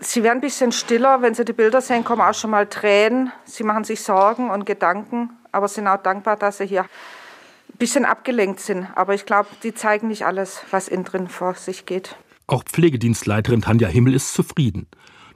Sie 0.00 0.22
werden 0.22 0.38
ein 0.38 0.40
bisschen 0.42 0.72
stiller, 0.72 1.22
wenn 1.22 1.34
Sie 1.34 1.44
die 1.44 1.52
Bilder 1.52 1.80
sehen, 1.80 2.04
kommen 2.04 2.22
auch 2.22 2.34
schon 2.34 2.50
mal 2.50 2.66
Tränen. 2.66 3.32
Sie 3.44 3.64
machen 3.64 3.84
sich 3.84 4.02
Sorgen 4.02 4.50
und 4.50 4.66
Gedanken, 4.66 5.30
aber 5.52 5.68
sind 5.68 5.86
auch 5.88 6.02
dankbar, 6.02 6.36
dass 6.36 6.58
Sie 6.58 6.66
hier 6.66 6.82
ein 6.82 7.78
bisschen 7.78 8.04
abgelenkt 8.04 8.60
sind. 8.60 8.88
Aber 8.94 9.14
ich 9.14 9.26
glaube, 9.26 9.48
die 9.62 9.74
zeigen 9.74 10.08
nicht 10.08 10.26
alles, 10.26 10.62
was 10.70 10.88
innen 10.88 11.04
drin 11.04 11.28
vor 11.28 11.54
sich 11.54 11.86
geht. 11.86 12.16
Auch 12.46 12.62
Pflegedienstleiterin 12.64 13.62
Tanja 13.62 13.88
Himmel 13.88 14.14
ist 14.14 14.34
zufrieden. 14.34 14.86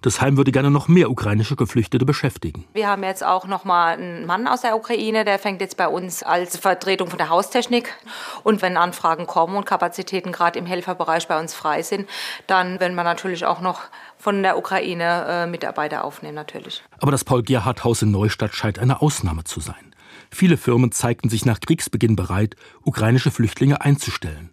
Das 0.03 0.23
Heim 0.23 0.39
würde 0.39 0.51
gerne 0.51 0.71
noch 0.71 0.89
mehr 0.89 1.11
ukrainische 1.11 1.57
Geflüchtete 1.57 2.07
beschäftigen. 2.07 2.65
Wir 2.73 2.89
haben 2.89 3.03
jetzt 3.03 3.23
auch 3.23 3.47
noch 3.47 3.65
mal 3.65 3.93
einen 3.93 4.25
Mann 4.25 4.47
aus 4.47 4.63
der 4.63 4.75
Ukraine, 4.75 5.27
der 5.27 5.39
fängt 5.39 5.61
jetzt 5.61 5.77
bei 5.77 5.89
uns 5.89 6.23
als 6.23 6.57
Vertretung 6.57 7.11
von 7.11 7.19
der 7.19 7.29
Haustechnik. 7.29 7.95
Und 8.43 8.63
wenn 8.63 8.79
Anfragen 8.79 9.27
kommen 9.27 9.57
und 9.57 9.67
Kapazitäten 9.67 10.33
gerade 10.33 10.59
im 10.59 10.65
Helferbereich 10.65 11.29
bei 11.29 11.39
uns 11.39 11.53
frei 11.53 11.83
sind, 11.83 12.09
dann 12.47 12.81
werden 12.81 12.95
wir 12.95 13.05
natürlich 13.05 13.45
auch 13.45 13.61
noch 13.61 13.83
von 14.17 14.43
der 14.43 14.57
Ukraine 14.57 15.27
äh, 15.29 15.47
Mitarbeiter 15.47 16.05
aufnehmen 16.05 16.35
natürlich. 16.35 16.83
Aber 17.01 17.13
das 17.13 17.25
Paul-Gerhardt-Haus 17.25 18.01
in 18.03 18.11
Neustadt 18.11 18.55
scheint 18.55 18.79
eine 18.79 19.03
Ausnahme 19.03 19.45
zu 19.45 19.61
sein. 19.61 19.95
Viele 20.31 20.57
Firmen 20.57 20.93
zeigten 20.93 21.29
sich 21.29 21.45
nach 21.45 21.61
Kriegsbeginn 21.61 22.17
bereit, 22.17 22.57
ukrainische 22.83 23.31
Flüchtlinge 23.31 23.83
einzustellen 23.83 24.51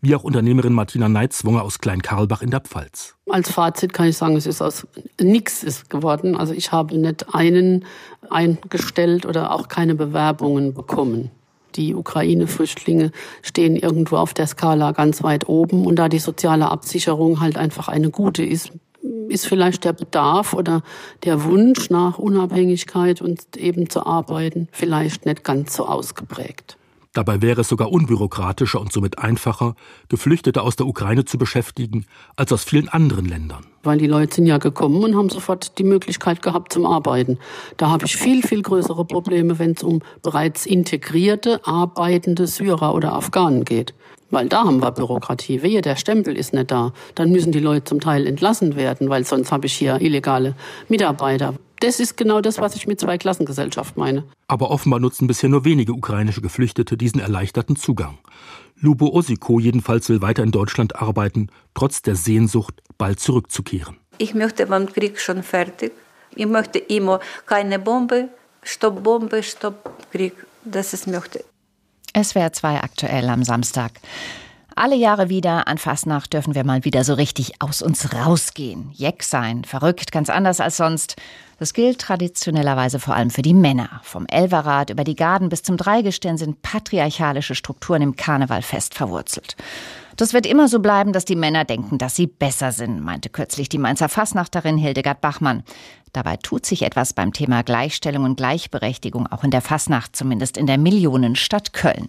wie 0.00 0.14
auch 0.14 0.24
Unternehmerin 0.24 0.72
Martina 0.72 1.08
Neitzwonger 1.08 1.62
aus 1.62 1.78
Kleinkarlbach 1.78 2.42
in 2.42 2.50
der 2.50 2.60
Pfalz. 2.60 3.16
Als 3.28 3.50
Fazit 3.50 3.92
kann 3.92 4.08
ich 4.08 4.16
sagen, 4.16 4.36
es 4.36 4.46
ist 4.46 4.62
aus 4.62 4.86
nichts 5.20 5.88
geworden. 5.88 6.36
Also 6.36 6.52
ich 6.52 6.72
habe 6.72 6.96
nicht 6.96 7.34
einen 7.34 7.84
eingestellt 8.30 9.26
oder 9.26 9.52
auch 9.52 9.68
keine 9.68 9.94
Bewerbungen 9.94 10.74
bekommen. 10.74 11.30
Die 11.74 11.94
Ukraine-Flüchtlinge 11.94 13.12
stehen 13.42 13.76
irgendwo 13.76 14.16
auf 14.16 14.34
der 14.34 14.46
Skala 14.46 14.92
ganz 14.92 15.22
weit 15.22 15.48
oben 15.48 15.86
und 15.86 15.96
da 15.96 16.08
die 16.08 16.18
soziale 16.18 16.70
Absicherung 16.70 17.40
halt 17.40 17.58
einfach 17.58 17.88
eine 17.88 18.10
gute 18.10 18.44
ist, 18.44 18.72
ist 19.28 19.46
vielleicht 19.46 19.84
der 19.84 19.92
Bedarf 19.92 20.54
oder 20.54 20.82
der 21.24 21.44
Wunsch 21.44 21.90
nach 21.90 22.18
Unabhängigkeit 22.18 23.20
und 23.20 23.56
eben 23.56 23.90
zu 23.90 24.06
arbeiten 24.06 24.68
vielleicht 24.72 25.26
nicht 25.26 25.44
ganz 25.44 25.76
so 25.76 25.86
ausgeprägt. 25.86 26.77
Dabei 27.14 27.40
wäre 27.40 27.62
es 27.62 27.68
sogar 27.68 27.90
unbürokratischer 27.90 28.80
und 28.80 28.92
somit 28.92 29.18
einfacher, 29.18 29.74
Geflüchtete 30.08 30.62
aus 30.62 30.76
der 30.76 30.86
Ukraine 30.86 31.24
zu 31.24 31.38
beschäftigen, 31.38 32.04
als 32.36 32.52
aus 32.52 32.64
vielen 32.64 32.88
anderen 32.88 33.24
Ländern. 33.24 33.64
Weil 33.82 33.98
die 33.98 34.06
Leute 34.06 34.36
sind 34.36 34.46
ja 34.46 34.58
gekommen 34.58 35.02
und 35.02 35.16
haben 35.16 35.30
sofort 35.30 35.78
die 35.78 35.84
Möglichkeit 35.84 36.42
gehabt 36.42 36.72
zum 36.72 36.84
Arbeiten. 36.84 37.38
Da 37.76 37.90
habe 37.90 38.04
ich 38.04 38.16
viel, 38.16 38.42
viel 38.42 38.62
größere 38.62 39.04
Probleme, 39.04 39.58
wenn 39.58 39.72
es 39.72 39.82
um 39.82 40.02
bereits 40.22 40.66
integrierte, 40.66 41.60
arbeitende 41.66 42.46
Syrer 42.46 42.94
oder 42.94 43.14
Afghanen 43.14 43.64
geht. 43.64 43.94
Weil 44.30 44.48
da 44.48 44.64
haben 44.64 44.82
wir 44.82 44.90
Bürokratie. 44.90 45.62
Wehe, 45.62 45.80
der 45.80 45.96
Stempel 45.96 46.36
ist 46.36 46.52
nicht 46.52 46.70
da. 46.70 46.92
Dann 47.14 47.30
müssen 47.30 47.50
die 47.50 47.60
Leute 47.60 47.84
zum 47.84 48.00
Teil 48.00 48.26
entlassen 48.26 48.76
werden, 48.76 49.08
weil 49.08 49.24
sonst 49.24 49.50
habe 49.50 49.66
ich 49.66 49.72
hier 49.72 50.00
illegale 50.00 50.54
Mitarbeiter 50.88 51.54
das 51.80 52.00
ist 52.00 52.16
genau 52.16 52.40
das, 52.40 52.58
was 52.58 52.74
ich 52.74 52.86
mit 52.86 53.00
Zweiklassengesellschaft 53.00 53.96
meine. 53.96 54.24
Aber 54.48 54.70
offenbar 54.70 55.00
nutzen 55.00 55.26
bisher 55.26 55.48
nur 55.48 55.64
wenige 55.64 55.92
ukrainische 55.92 56.40
Geflüchtete 56.40 56.96
diesen 56.96 57.20
erleichterten 57.20 57.76
Zugang. 57.76 58.18
Lubo 58.80 59.08
Osiko 59.08 59.58
jedenfalls 59.58 60.08
will 60.08 60.22
weiter 60.22 60.42
in 60.42 60.50
Deutschland 60.50 60.96
arbeiten, 60.96 61.48
trotz 61.74 62.02
der 62.02 62.16
Sehnsucht, 62.16 62.82
bald 62.96 63.20
zurückzukehren. 63.20 63.96
Ich 64.18 64.34
möchte 64.34 64.66
beim 64.66 64.86
Krieg 64.86 65.20
schon 65.20 65.42
fertig. 65.42 65.92
Ich 66.34 66.46
möchte 66.46 66.78
immer 66.78 67.20
keine 67.46 67.78
Bombe, 67.78 68.28
Stopp 68.62 69.02
Bombe, 69.02 69.42
Stopp 69.42 69.90
Krieg. 70.10 70.34
Das 70.64 70.92
ist 70.92 71.06
möchte. 71.06 71.44
Es 72.12 72.34
wäre 72.34 72.52
zwei 72.52 72.80
aktuell 72.80 73.28
am 73.28 73.44
Samstag. 73.44 73.92
Alle 74.74 74.96
Jahre 74.96 75.28
wieder 75.28 75.66
an 75.66 75.78
Fasnacht 75.78 76.32
dürfen 76.32 76.54
wir 76.54 76.64
mal 76.64 76.84
wieder 76.84 77.02
so 77.02 77.14
richtig 77.14 77.60
aus 77.60 77.82
uns 77.82 78.14
rausgehen. 78.14 78.90
Jeck 78.92 79.24
sein, 79.24 79.64
verrückt, 79.64 80.12
ganz 80.12 80.30
anders 80.30 80.60
als 80.60 80.76
sonst. 80.76 81.16
Das 81.58 81.72
gilt 81.72 82.00
traditionellerweise 82.00 83.00
vor 83.00 83.14
allem 83.14 83.30
für 83.30 83.42
die 83.42 83.54
Männer. 83.54 84.00
Vom 84.04 84.26
Elverrad 84.26 84.90
über 84.90 85.02
die 85.02 85.16
Garden 85.16 85.48
bis 85.48 85.64
zum 85.64 85.76
Dreigestirn 85.76 86.38
sind 86.38 86.62
patriarchalische 86.62 87.56
Strukturen 87.56 88.00
im 88.00 88.14
Karneval 88.14 88.62
fest 88.62 88.94
verwurzelt. 88.94 89.56
Das 90.16 90.32
wird 90.32 90.46
immer 90.46 90.66
so 90.66 90.80
bleiben, 90.80 91.12
dass 91.12 91.24
die 91.24 91.36
Männer 91.36 91.64
denken, 91.64 91.98
dass 91.98 92.16
sie 92.16 92.26
besser 92.26 92.72
sind, 92.72 93.02
meinte 93.04 93.28
kürzlich 93.28 93.68
die 93.68 93.78
Mainzer 93.78 94.08
Fassnachterin 94.08 94.76
Hildegard 94.76 95.20
Bachmann. 95.20 95.62
Dabei 96.12 96.36
tut 96.36 96.66
sich 96.66 96.82
etwas 96.82 97.12
beim 97.12 97.32
Thema 97.32 97.62
Gleichstellung 97.62 98.24
und 98.24 98.36
Gleichberechtigung 98.36 99.26
auch 99.26 99.44
in 99.44 99.50
der 99.50 99.60
Fasnacht, 99.60 100.16
zumindest 100.16 100.56
in 100.56 100.66
der 100.66 100.78
Millionenstadt 100.78 101.72
Köln. 101.72 102.08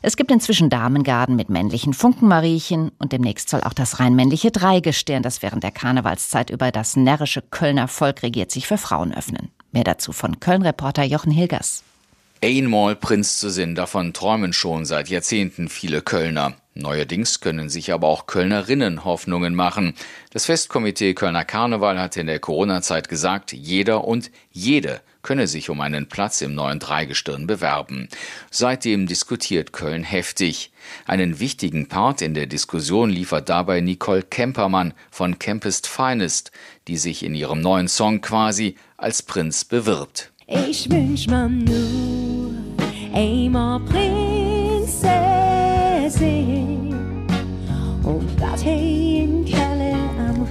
Es 0.00 0.16
gibt 0.16 0.30
inzwischen 0.30 0.70
Damengarden 0.70 1.36
mit 1.36 1.50
männlichen 1.50 1.92
Funkenmariechen 1.92 2.92
und 2.98 3.12
demnächst 3.12 3.48
soll 3.48 3.62
auch 3.62 3.74
das 3.74 4.00
rein 4.00 4.14
männliche 4.14 4.50
Dreigestirn, 4.50 5.22
das 5.22 5.42
während 5.42 5.62
der 5.62 5.72
Karnevalszeit 5.72 6.50
über 6.50 6.70
das 6.70 6.96
närrische 6.96 7.42
Kölner 7.42 7.88
Volk 7.88 8.22
regiert, 8.22 8.50
sich 8.50 8.66
für 8.66 8.78
Frauen 8.82 9.14
öffnen. 9.14 9.50
Mehr 9.70 9.84
dazu 9.84 10.12
von 10.12 10.40
Köln-Reporter 10.40 11.04
Jochen 11.04 11.32
Hilgers. 11.32 11.82
Einmal 12.44 12.96
Prinz 12.96 13.38
zu 13.38 13.50
sehen, 13.50 13.76
davon 13.76 14.12
träumen 14.12 14.52
schon 14.52 14.84
seit 14.84 15.08
Jahrzehnten 15.08 15.68
viele 15.68 16.02
Kölner. 16.02 16.56
Neuerdings 16.74 17.38
können 17.38 17.68
sich 17.68 17.92
aber 17.92 18.08
auch 18.08 18.26
Kölnerinnen 18.26 19.04
Hoffnungen 19.04 19.54
machen. 19.54 19.94
Das 20.32 20.46
Festkomitee 20.46 21.14
Kölner 21.14 21.44
Karneval 21.44 22.00
hat 22.00 22.16
in 22.16 22.26
der 22.26 22.40
Corona-Zeit 22.40 23.08
gesagt, 23.08 23.52
jeder 23.52 24.02
und 24.08 24.32
jede 24.50 25.02
könne 25.22 25.46
sich 25.46 25.70
um 25.70 25.80
einen 25.80 26.08
Platz 26.08 26.40
im 26.40 26.56
neuen 26.56 26.80
Dreigestirn 26.80 27.46
bewerben. 27.46 28.08
Seitdem 28.50 29.06
diskutiert 29.06 29.72
Köln 29.72 30.02
heftig. 30.02 30.72
Einen 31.06 31.38
wichtigen 31.38 31.86
Part 31.86 32.22
in 32.22 32.34
der 32.34 32.46
Diskussion 32.46 33.08
liefert 33.08 33.50
dabei 33.50 33.80
Nicole 33.80 34.24
Kempermann 34.24 34.94
von 35.12 35.38
Campest 35.38 35.86
Finest, 35.86 36.50
die 36.88 36.96
sich 36.96 37.22
in 37.22 37.36
ihrem 37.36 37.60
neuen 37.60 37.86
Song 37.86 38.20
quasi 38.20 38.74
als 38.96 39.22
Prinz 39.22 39.64
bewirbt. 39.64 40.32
Ich 40.48 40.90
wünsch 40.90 41.28
mir 41.28 41.48
nur 41.48 42.31
einmal 43.12 43.80
Prinzessin 43.80 45.26
und 48.02 48.40
dat 48.40 48.64
in 48.64 49.44
am. 49.54 50.46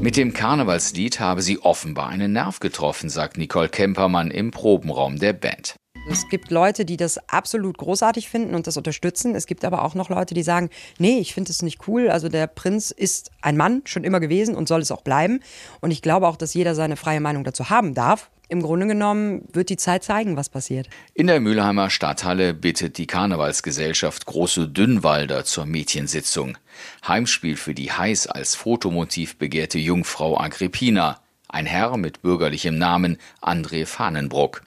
Mit 0.00 0.16
dem 0.16 0.32
Karnevalslied 0.32 1.20
habe 1.20 1.42
sie 1.42 1.58
offenbar 1.60 2.08
einen 2.08 2.32
Nerv 2.32 2.60
getroffen, 2.60 3.08
sagt 3.08 3.38
Nicole 3.38 3.68
Kempermann 3.68 4.30
im 4.30 4.50
Probenraum 4.50 5.18
der 5.18 5.32
Band. 5.32 5.76
Es 6.08 6.28
gibt 6.28 6.50
Leute, 6.50 6.84
die 6.84 6.96
das 6.96 7.28
absolut 7.28 7.78
großartig 7.78 8.28
finden 8.28 8.56
und 8.56 8.66
das 8.66 8.76
unterstützen. 8.76 9.36
Es 9.36 9.46
gibt 9.46 9.64
aber 9.64 9.84
auch 9.84 9.94
noch 9.94 10.10
Leute, 10.10 10.34
die 10.34 10.42
sagen, 10.42 10.68
nee, 10.98 11.18
ich 11.20 11.32
finde 11.32 11.52
es 11.52 11.62
nicht 11.62 11.86
cool. 11.86 12.10
Also 12.10 12.28
der 12.28 12.48
Prinz 12.48 12.90
ist 12.90 13.30
ein 13.40 13.56
Mann, 13.56 13.82
schon 13.84 14.02
immer 14.02 14.18
gewesen 14.18 14.56
und 14.56 14.66
soll 14.66 14.80
es 14.80 14.90
auch 14.90 15.02
bleiben. 15.02 15.40
Und 15.80 15.92
ich 15.92 16.02
glaube 16.02 16.26
auch, 16.26 16.36
dass 16.36 16.54
jeder 16.54 16.74
seine 16.74 16.96
freie 16.96 17.20
Meinung 17.20 17.44
dazu 17.44 17.70
haben 17.70 17.94
darf. 17.94 18.30
Im 18.48 18.62
Grunde 18.62 18.88
genommen 18.88 19.48
wird 19.52 19.70
die 19.70 19.76
Zeit 19.76 20.02
zeigen, 20.02 20.36
was 20.36 20.48
passiert. 20.48 20.88
In 21.14 21.28
der 21.28 21.40
Mülheimer 21.40 21.88
Stadthalle 21.88 22.52
bittet 22.52 22.98
die 22.98 23.06
Karnevalsgesellschaft 23.06 24.26
Große 24.26 24.68
Dünnwalder 24.68 25.44
zur 25.44 25.66
Mädchensitzung. 25.66 26.58
Heimspiel 27.06 27.56
für 27.56 27.74
die 27.74 27.92
heiß 27.92 28.26
als 28.26 28.56
Fotomotiv 28.56 29.36
begehrte 29.38 29.78
Jungfrau 29.78 30.38
Agrippina. 30.38 31.20
Ein 31.48 31.66
Herr 31.66 31.96
mit 31.96 32.22
bürgerlichem 32.22 32.76
Namen 32.76 33.18
André 33.40 33.86
Fahnenbruck. 33.86 34.62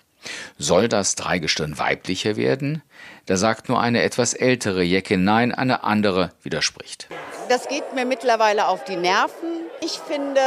Soll 0.57 0.87
das 0.87 1.15
Dreigestirn 1.15 1.77
weiblicher 1.77 2.35
werden? 2.35 2.81
Da 3.25 3.37
sagt 3.37 3.69
nur 3.69 3.79
eine 3.79 4.03
etwas 4.03 4.33
ältere 4.33 4.83
Jecke 4.83 5.17
nein, 5.17 5.51
eine 5.51 5.83
andere 5.83 6.31
widerspricht. 6.43 7.07
Das 7.49 7.67
geht 7.67 7.93
mir 7.93 8.05
mittlerweile 8.05 8.67
auf 8.67 8.83
die 8.83 8.95
Nerven. 8.95 9.65
Ich 9.81 9.99
finde, 9.99 10.39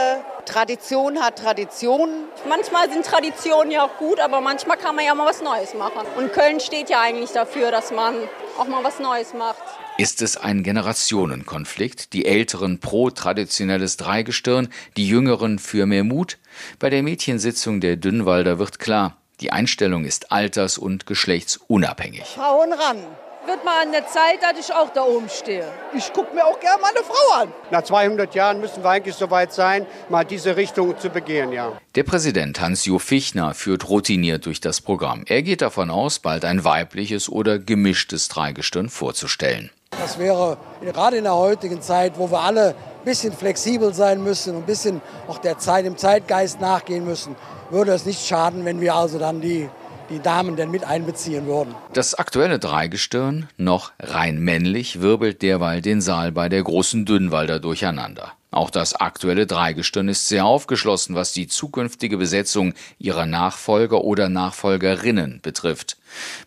Tradition 0.46 1.20
hat 1.20 1.38
Tradition. 1.38 2.08
Manchmal 2.48 2.90
sind 2.90 3.04
Traditionen 3.04 3.70
ja 3.70 3.84
auch 3.84 3.98
gut, 3.98 4.18
aber 4.20 4.40
manchmal 4.40 4.78
kann 4.78 4.96
man 4.96 5.04
ja 5.04 5.14
mal 5.14 5.26
was 5.26 5.42
Neues 5.42 5.74
machen. 5.74 6.06
Und 6.16 6.32
Köln 6.32 6.60
steht 6.60 6.88
ja 6.88 7.00
eigentlich 7.00 7.30
dafür, 7.30 7.70
dass 7.70 7.92
man 7.92 8.14
auch 8.58 8.66
mal 8.66 8.82
was 8.82 8.98
Neues 8.98 9.34
macht. 9.34 9.62
Ist 9.98 10.22
es 10.22 10.36
ein 10.36 10.62
Generationenkonflikt? 10.62 12.12
Die 12.12 12.24
Älteren 12.24 12.78
pro 12.78 13.10
traditionelles 13.10 13.96
Dreigestirn, 13.96 14.68
die 14.96 15.08
Jüngeren 15.08 15.58
für 15.58 15.86
mehr 15.86 16.04
Mut? 16.04 16.38
Bei 16.78 16.88
der 16.88 17.02
Mädchensitzung 17.02 17.80
der 17.80 17.96
Dünnwalder 17.96 18.58
wird 18.58 18.78
klar, 18.78 19.16
die 19.40 19.52
Einstellung 19.52 20.04
ist 20.04 20.32
alters- 20.32 20.78
und 20.78 21.06
geschlechtsunabhängig. 21.06 22.24
Frauen 22.24 22.72
ran. 22.72 22.98
Wird 23.46 23.64
mal 23.64 23.82
an 23.82 23.92
der 23.92 24.06
Zeit, 24.06 24.42
dass 24.42 24.58
ich 24.58 24.74
auch 24.74 24.92
da 24.92 25.04
oben 25.04 25.30
stehe. 25.30 25.64
Ich 25.96 26.12
gucke 26.12 26.34
mir 26.34 26.44
auch 26.44 26.60
gerne 26.60 26.82
mal 26.82 26.90
eine 26.90 27.02
Frau 27.02 27.40
an. 27.40 27.52
Nach 27.70 27.82
200 27.82 28.34
Jahren 28.34 28.60
müssen 28.60 28.82
wir 28.82 28.90
eigentlich 28.90 29.14
so 29.14 29.30
weit 29.30 29.54
sein, 29.54 29.86
mal 30.10 30.24
diese 30.24 30.56
Richtung 30.56 30.98
zu 30.98 31.08
begehen, 31.08 31.52
ja. 31.52 31.72
Der 31.94 32.02
Präsident 32.02 32.60
Hans-Jo 32.60 32.98
Fichtner 32.98 33.54
führt 33.54 33.88
routiniert 33.88 34.44
durch 34.44 34.60
das 34.60 34.82
Programm. 34.82 35.24
Er 35.26 35.42
geht 35.42 35.62
davon 35.62 35.90
aus, 35.90 36.18
bald 36.18 36.44
ein 36.44 36.62
weibliches 36.64 37.30
oder 37.30 37.58
gemischtes 37.58 38.28
Dreigestirn 38.28 38.90
vorzustellen. 38.90 39.70
Das 39.90 40.18
wäre 40.18 40.56
gerade 40.80 41.16
in 41.16 41.24
der 41.24 41.34
heutigen 41.34 41.82
Zeit, 41.82 42.18
wo 42.18 42.30
wir 42.30 42.40
alle 42.40 42.68
ein 42.68 43.04
bisschen 43.04 43.32
flexibel 43.32 43.92
sein 43.94 44.22
müssen 44.22 44.54
und 44.54 44.62
ein 44.62 44.66
bisschen 44.66 45.00
auch 45.26 45.38
der 45.38 45.58
Zeit 45.58 45.84
im 45.84 45.96
Zeitgeist 45.96 46.60
nachgehen 46.60 47.04
müssen, 47.04 47.36
würde 47.70 47.92
es 47.92 48.06
nicht 48.06 48.26
schaden, 48.26 48.64
wenn 48.64 48.80
wir 48.80 48.94
also 48.94 49.18
dann 49.18 49.40
die, 49.40 49.68
die 50.10 50.20
Damen 50.20 50.56
denn 50.56 50.70
mit 50.70 50.84
einbeziehen 50.84 51.46
würden. 51.46 51.74
Das 51.92 52.14
aktuelle 52.14 52.58
Dreigestirn, 52.58 53.48
noch 53.56 53.92
rein 54.00 54.38
männlich, 54.38 55.00
wirbelt 55.00 55.42
derweil 55.42 55.82
den 55.82 56.00
Saal 56.00 56.32
bei 56.32 56.48
der 56.48 56.62
großen 56.62 57.04
Dünnwalder 57.04 57.60
durcheinander. 57.60 58.32
Auch 58.50 58.70
das 58.70 58.94
aktuelle 58.94 59.46
Dreigestirn 59.46 60.08
ist 60.08 60.26
sehr 60.28 60.46
aufgeschlossen, 60.46 61.14
was 61.14 61.32
die 61.32 61.48
zukünftige 61.48 62.16
Besetzung 62.16 62.72
ihrer 62.98 63.26
Nachfolger 63.26 64.02
oder 64.04 64.30
Nachfolgerinnen 64.30 65.40
betrifft. 65.42 65.98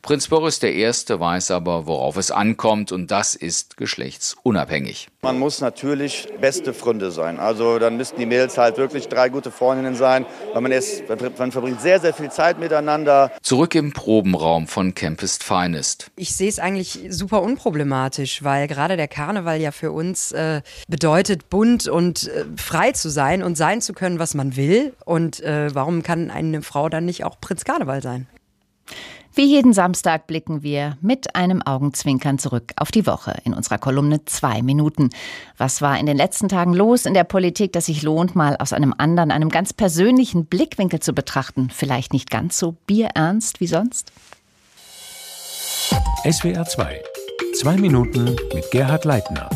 Prinz 0.02 0.28
Boris 0.28 0.62
I. 0.64 0.86
weiß 0.86 1.52
aber, 1.52 1.86
worauf 1.86 2.18
es 2.18 2.32
ankommt, 2.32 2.92
und 2.92 3.12
das 3.12 3.36
ist 3.36 3.78
geschlechtsunabhängig. 3.78 5.10
Man 5.22 5.38
muss 5.38 5.62
natürlich 5.62 6.28
beste 6.40 6.74
Freunde 6.74 7.12
sein. 7.12 7.40
Also 7.40 7.78
dann 7.78 7.98
müssten 7.98 8.20
die 8.20 8.26
Mädels 8.26 8.58
halt 8.58 8.78
wirklich 8.78 9.08
drei 9.08 9.30
gute 9.30 9.52
Freundinnen 9.52 9.96
sein, 9.96 10.26
weil 10.54 10.62
man, 10.62 10.72
ist, 10.72 11.04
man 11.38 11.52
verbringt 11.52 11.82
sehr, 11.82 12.00
sehr 12.00 12.14
viel 12.14 12.32
Zeit 12.32 12.60
miteinander. 12.60 13.32
Zurück 13.44 13.76
im 13.76 13.94
Probenraum 13.94 14.66
von 14.66 14.96
Campest 14.96 15.44
Finest. 15.44 16.10
Ich 16.16 16.36
sehe 16.36 16.50
es 16.50 16.58
eigentlich 16.58 17.00
super 17.10 17.44
unproblematisch, 17.44 18.44
weil 18.44 18.68
gerade 18.68 18.98
der 18.98 19.08
Karneval 19.08 19.62
ja 19.62 19.72
für 19.72 19.92
uns 19.92 20.32
äh, 20.32 20.62
bedeutet, 20.88 21.50
bunt 21.52 21.88
und 21.92 22.28
äh, 22.28 22.46
frei 22.56 22.92
zu 22.92 23.10
sein 23.10 23.44
und 23.44 23.56
sein 23.56 23.82
zu 23.82 23.94
können, 23.94 24.20
was 24.20 24.34
man 24.34 24.56
will. 24.56 24.94
Und 25.06 25.42
äh, 25.42 25.74
warum 25.74 26.04
kann 26.04 26.32
eine 26.32 26.62
Frau 26.62 26.90
dann 26.90 27.06
nicht 27.06 27.24
auch 27.24 27.40
Prinz 27.40 27.64
Karneval 27.64 28.02
sein? 28.02 28.28
Wie 29.34 29.46
jeden 29.46 29.72
Samstag 29.72 30.28
blicken 30.28 30.62
wir 30.62 30.98
mit 31.00 31.36
einem 31.38 31.62
Augenzwinkern 31.62 32.38
zurück 32.38 32.74
auf 32.76 32.92
die 32.92 33.08
Woche 33.08 33.38
in 33.46 33.54
unserer 33.54 33.78
Kolumne 33.78 34.26
Zwei 34.26 34.62
Minuten. 34.62 35.10
Was 35.58 35.82
war 35.82 35.98
in 35.98 36.06
den 36.06 36.18
letzten 36.18 36.50
Tagen 36.50 36.74
los 36.74 37.06
in 37.06 37.14
der 37.14 37.24
Politik, 37.24 37.72
das 37.72 37.86
sich 37.86 38.02
lohnt, 38.02 38.36
mal 38.36 38.58
aus 38.58 38.74
einem 38.74 38.94
anderen, 38.98 39.32
einem 39.32 39.48
ganz 39.48 39.72
persönlichen 39.72 40.48
Blickwinkel 40.48 41.00
zu 41.00 41.14
betrachten? 41.14 41.70
Vielleicht 41.74 42.12
nicht 42.12 42.30
ganz 42.30 42.58
so 42.58 42.76
bierernst 42.88 43.62
wie 43.62 43.68
sonst? 43.68 44.12
SWR 46.30 46.66
2. 46.66 47.02
Zwei 47.56 47.78
Minuten 47.78 48.36
mit 48.54 48.70
Gerhard 48.72 49.06
Leitner. 49.06 49.50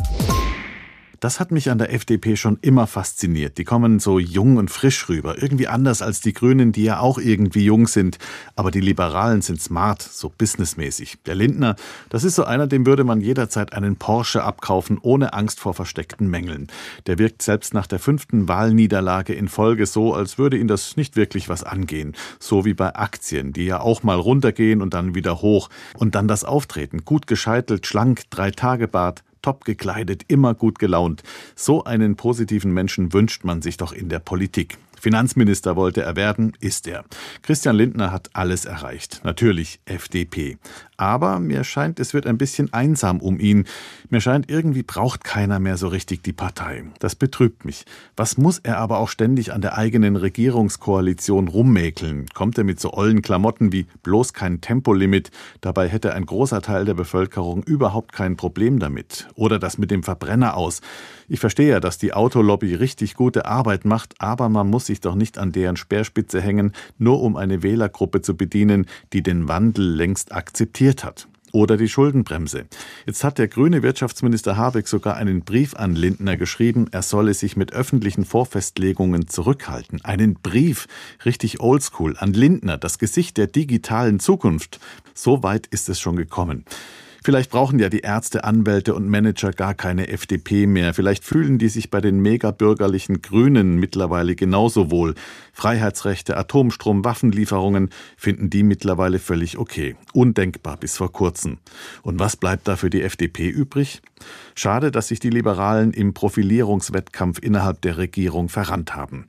Das 1.20 1.40
hat 1.40 1.52
mich 1.52 1.70
an 1.70 1.78
der 1.78 1.94
FDP 1.94 2.36
schon 2.36 2.58
immer 2.62 2.88
fasziniert. 2.88 3.58
Die 3.58 3.64
kommen 3.64 4.00
so 4.00 4.20
jung 4.20 4.58
und 4.58 4.70
frisch 4.70 5.08
rüber. 5.10 5.42
Irgendwie 5.42 5.68
anders 5.68 6.02
als 6.02 6.22
die 6.22 6.34
Grünen, 6.34 6.72
die 6.72 6.84
ja 6.84 7.00
auch 7.00 7.18
irgendwie 7.18 7.64
jung 7.66 7.88
sind. 7.88 8.18
Aber 8.56 8.72
die 8.72 8.82
Liberalen 8.82 9.42
sind 9.42 9.62
smart, 9.62 10.02
so 10.02 10.32
businessmäßig. 10.36 11.18
Der 11.26 11.36
Lindner, 11.36 11.76
das 12.10 12.24
ist 12.24 12.36
so 12.36 12.44
einer, 12.44 12.68
dem 12.68 12.86
würde 12.86 13.04
man 13.04 13.22
jederzeit 13.22 13.74
einen 13.74 13.96
Porsche 13.96 14.44
abkaufen, 14.44 14.98
ohne 15.02 15.34
Angst 15.34 15.60
vor 15.60 15.74
versteckten 15.74 16.30
Mängeln. 16.30 16.68
Der 17.08 17.18
wirkt 17.18 17.42
selbst 17.42 17.74
nach 17.74 17.88
der 17.88 18.00
fünften 18.00 18.48
Wahlniederlage 18.48 19.34
in 19.34 19.48
Folge 19.48 19.86
so, 19.86 20.14
als 20.14 20.38
würde 20.38 20.58
ihn 20.58 20.68
das 20.68 20.98
nicht 20.98 21.16
wirklich 21.16 21.50
was 21.50 21.64
angehen. 21.64 22.16
So 22.40 22.66
wie 22.66 22.74
bei 22.74 22.96
Aktien, 22.96 23.54
die 23.54 23.66
ja 23.66 23.80
auch 23.80 24.04
mal 24.04 24.18
runtergehen 24.18 24.82
und 24.82 24.94
dann 24.94 25.16
wieder 25.16 25.42
hoch. 25.42 25.70
Und 25.96 26.16
dann 26.16 26.28
das 26.28 26.44
Auftreten. 26.44 27.06
Gut 27.06 27.28
gescheitelt, 27.28 27.88
schlank, 27.88 28.24
drei 28.30 28.52
Tage 28.52 28.88
Bart, 28.88 29.24
top 29.46 29.64
gekleidet, 29.64 30.24
immer 30.28 30.56
gut 30.56 30.80
gelaunt. 30.80 31.22
So 31.56 31.84
einen 31.84 32.16
positiven 32.16 32.74
Menschen 32.74 33.14
wünscht 33.14 33.44
man 33.44 33.62
sich 33.62 33.78
doch 33.78 33.94
in 33.94 34.10
der 34.10 34.18
Politik. 34.18 34.80
Finanzminister 35.06 35.76
wollte 35.76 36.02
er 36.02 36.16
werden, 36.16 36.54
ist 36.62 36.88
er. 36.88 37.06
Christian 37.44 37.76
Lindner 37.76 38.12
hat 38.12 38.32
alles 38.34 38.66
erreicht. 38.66 39.22
Natürlich 39.24 39.80
FDP. 39.86 40.58
Aber 40.98 41.40
mir 41.40 41.64
scheint, 41.64 42.00
es 42.00 42.16
wird 42.16 42.26
ein 42.26 42.40
bisschen 42.40 42.74
einsam 42.74 43.20
um 43.20 43.40
ihn. 43.40 43.66
Mir 44.10 44.20
scheint, 44.20 44.50
irgendwie 44.50 44.82
braucht 44.82 45.24
keiner 45.24 45.60
mehr 45.60 45.78
so 45.78 45.90
richtig 45.90 46.24
die 46.24 46.34
Partei. 46.34 46.86
Das 46.98 47.14
betrübt 47.14 47.66
mich. 47.66 47.86
Was 48.16 48.40
muss 48.40 48.58
er 48.58 48.80
aber 48.80 48.98
auch 48.98 49.10
ständig 49.10 49.54
an 49.54 49.62
der 49.62 49.78
eigenen 49.78 50.16
Regierungskoalition 50.16 51.50
rummäkeln? 51.50 52.26
Kommt 52.34 52.58
er 52.58 52.64
mit 52.64 52.80
so 52.80 52.92
ollen 52.94 53.22
Klamotten 53.22 53.72
wie 53.72 53.86
bloß 54.02 54.34
kein 54.34 54.60
Tempolimit? 54.60 55.30
Dabei 55.62 55.88
hätte 55.88 56.16
ein 56.16 56.26
großer 56.26 56.64
Teil 56.64 56.86
der 56.86 56.96
Bevölkerung 56.96 57.62
überhaupt 57.62 58.12
kein 58.12 58.38
Problem 58.38 58.80
damit. 58.80 59.28
Oder 59.36 59.60
das 59.60 59.78
mit 59.78 59.92
dem 59.92 60.02
Verbrenner 60.02 60.58
aus. 60.58 60.82
Ich 61.28 61.40
verstehe 61.40 61.70
ja, 61.70 61.80
dass 61.80 61.98
die 61.98 62.14
Autolobby 62.14 62.76
richtig 62.76 63.16
gute 63.16 63.46
Arbeit 63.46 63.86
macht, 63.86 64.14
aber 64.20 64.50
man 64.50 64.70
muss 64.70 64.86
sich 64.86 65.02
doch 65.02 65.16
nicht 65.16 65.38
an 65.38 65.52
deren 65.52 65.76
Speerspitze 65.76 66.40
hängen, 66.40 66.74
nur 66.98 67.22
um 67.22 67.36
eine 67.36 67.64
Wählergruppe 67.64 68.22
zu 68.22 68.38
bedienen, 68.38 68.86
die 69.14 69.24
den 69.24 69.48
Wandel 69.48 69.96
längst 69.96 70.32
akzeptiert 70.32 71.04
hat. 71.04 71.28
Oder 71.52 71.78
die 71.78 71.88
Schuldenbremse. 71.88 72.66
Jetzt 73.06 73.24
hat 73.24 73.38
der 73.38 73.48
grüne 73.48 73.82
Wirtschaftsminister 73.82 74.58
Habeck 74.58 74.90
sogar 74.90 75.16
einen 75.16 75.46
Brief 75.46 75.74
an 75.74 75.96
Lindner 75.96 76.36
geschrieben, 76.36 76.88
er 76.92 77.02
solle 77.02 77.34
sich 77.34 77.56
mit 77.56 77.72
öffentlichen 77.72 78.26
Vorfestlegungen 78.26 79.28
zurückhalten. 79.30 80.04
Einen 80.04 80.34
Brief, 80.34 80.88
richtig 81.24 81.62
oldschool, 81.62 82.18
an 82.18 82.34
Lindner, 82.34 82.78
das 82.78 83.00
Gesicht 83.00 83.38
der 83.38 83.48
digitalen 83.48 84.20
Zukunft. 84.20 84.82
So 85.14 85.44
weit 85.44 85.66
ist 85.68 85.88
es 85.88 85.98
schon 85.98 86.18
gekommen. 86.18 86.66
Vielleicht 87.26 87.50
brauchen 87.50 87.80
ja 87.80 87.90
die 87.90 88.02
Ärzte, 88.02 88.44
Anwälte 88.44 88.94
und 88.94 89.10
Manager 89.10 89.52
gar 89.52 89.74
keine 89.74 90.10
FDP 90.10 90.68
mehr. 90.68 90.94
Vielleicht 90.94 91.24
fühlen 91.24 91.58
die 91.58 91.70
sich 91.70 91.90
bei 91.90 92.00
den 92.00 92.20
megabürgerlichen 92.20 93.24
Grünen 93.24 93.80
mittlerweile 93.80 94.36
genauso 94.36 94.92
wohl. 94.92 95.16
Freiheitsrechte, 95.56 96.36
Atomstrom, 96.36 97.06
Waffenlieferungen 97.06 97.90
finden 98.18 98.50
die 98.50 98.62
mittlerweile 98.62 99.20
völlig 99.20 99.58
okay. 99.58 99.96
Undenkbar 100.12 100.76
bis 100.76 100.98
vor 100.98 101.14
kurzem. 101.14 101.60
Und 102.02 102.20
was 102.20 102.36
bleibt 102.36 102.68
da 102.68 102.76
für 102.76 102.90
die 102.90 103.02
FDP 103.02 103.48
übrig? 103.48 104.02
Schade, 104.54 104.92
dass 104.92 105.08
sich 105.08 105.22
die 105.22 105.30
Liberalen 105.30 105.94
im 105.94 106.14
Profilierungswettkampf 106.14 107.40
innerhalb 107.40 107.82
der 107.82 107.98
Regierung 107.98 108.50
verrannt 108.50 108.96
haben. 108.96 109.26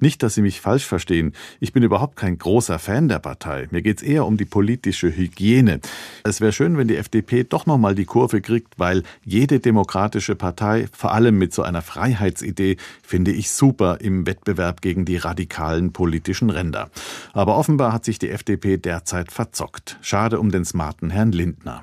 Nicht, 0.00 0.22
dass 0.22 0.34
Sie 0.34 0.42
mich 0.42 0.60
falsch 0.60 0.84
verstehen. 0.84 1.32
Ich 1.60 1.72
bin 1.72 1.82
überhaupt 1.82 2.16
kein 2.16 2.38
großer 2.38 2.78
Fan 2.78 3.08
der 3.08 3.18
Partei. 3.18 3.68
Mir 3.70 3.82
geht 3.82 3.98
es 3.98 4.02
eher 4.02 4.26
um 4.26 4.36
die 4.36 4.44
politische 4.44 5.16
Hygiene. 5.16 5.80
Es 6.24 6.40
wäre 6.40 6.52
schön, 6.52 6.76
wenn 6.76 6.88
die 6.88 6.96
FDP 6.96 7.44
doch 7.44 7.66
noch 7.66 7.78
mal 7.78 7.94
die 7.94 8.04
Kurve 8.04 8.40
kriegt, 8.40 8.78
weil 8.78 9.02
jede 9.24 9.60
demokratische 9.60 10.34
Partei, 10.34 10.88
vor 10.92 11.12
allem 11.12 11.38
mit 11.38 11.52
so 11.52 11.62
einer 11.62 11.82
Freiheitsidee, 11.82 12.76
finde 13.02 13.32
ich 13.32 13.50
super 13.50 13.98
im 14.00 14.26
Wettbewerb 14.26 14.80
gegen 14.80 15.04
die 15.04 15.16
radikalen 15.16 15.67
politischen 15.92 16.50
Ränder. 16.50 16.90
Aber 17.32 17.56
offenbar 17.56 17.92
hat 17.92 18.04
sich 18.04 18.18
die 18.18 18.30
FDP 18.30 18.76
derzeit 18.76 19.32
verzockt. 19.32 19.98
Schade 20.00 20.40
um 20.40 20.50
den 20.50 20.64
smarten 20.64 21.10
Herrn 21.10 21.32
Lindner. 21.32 21.82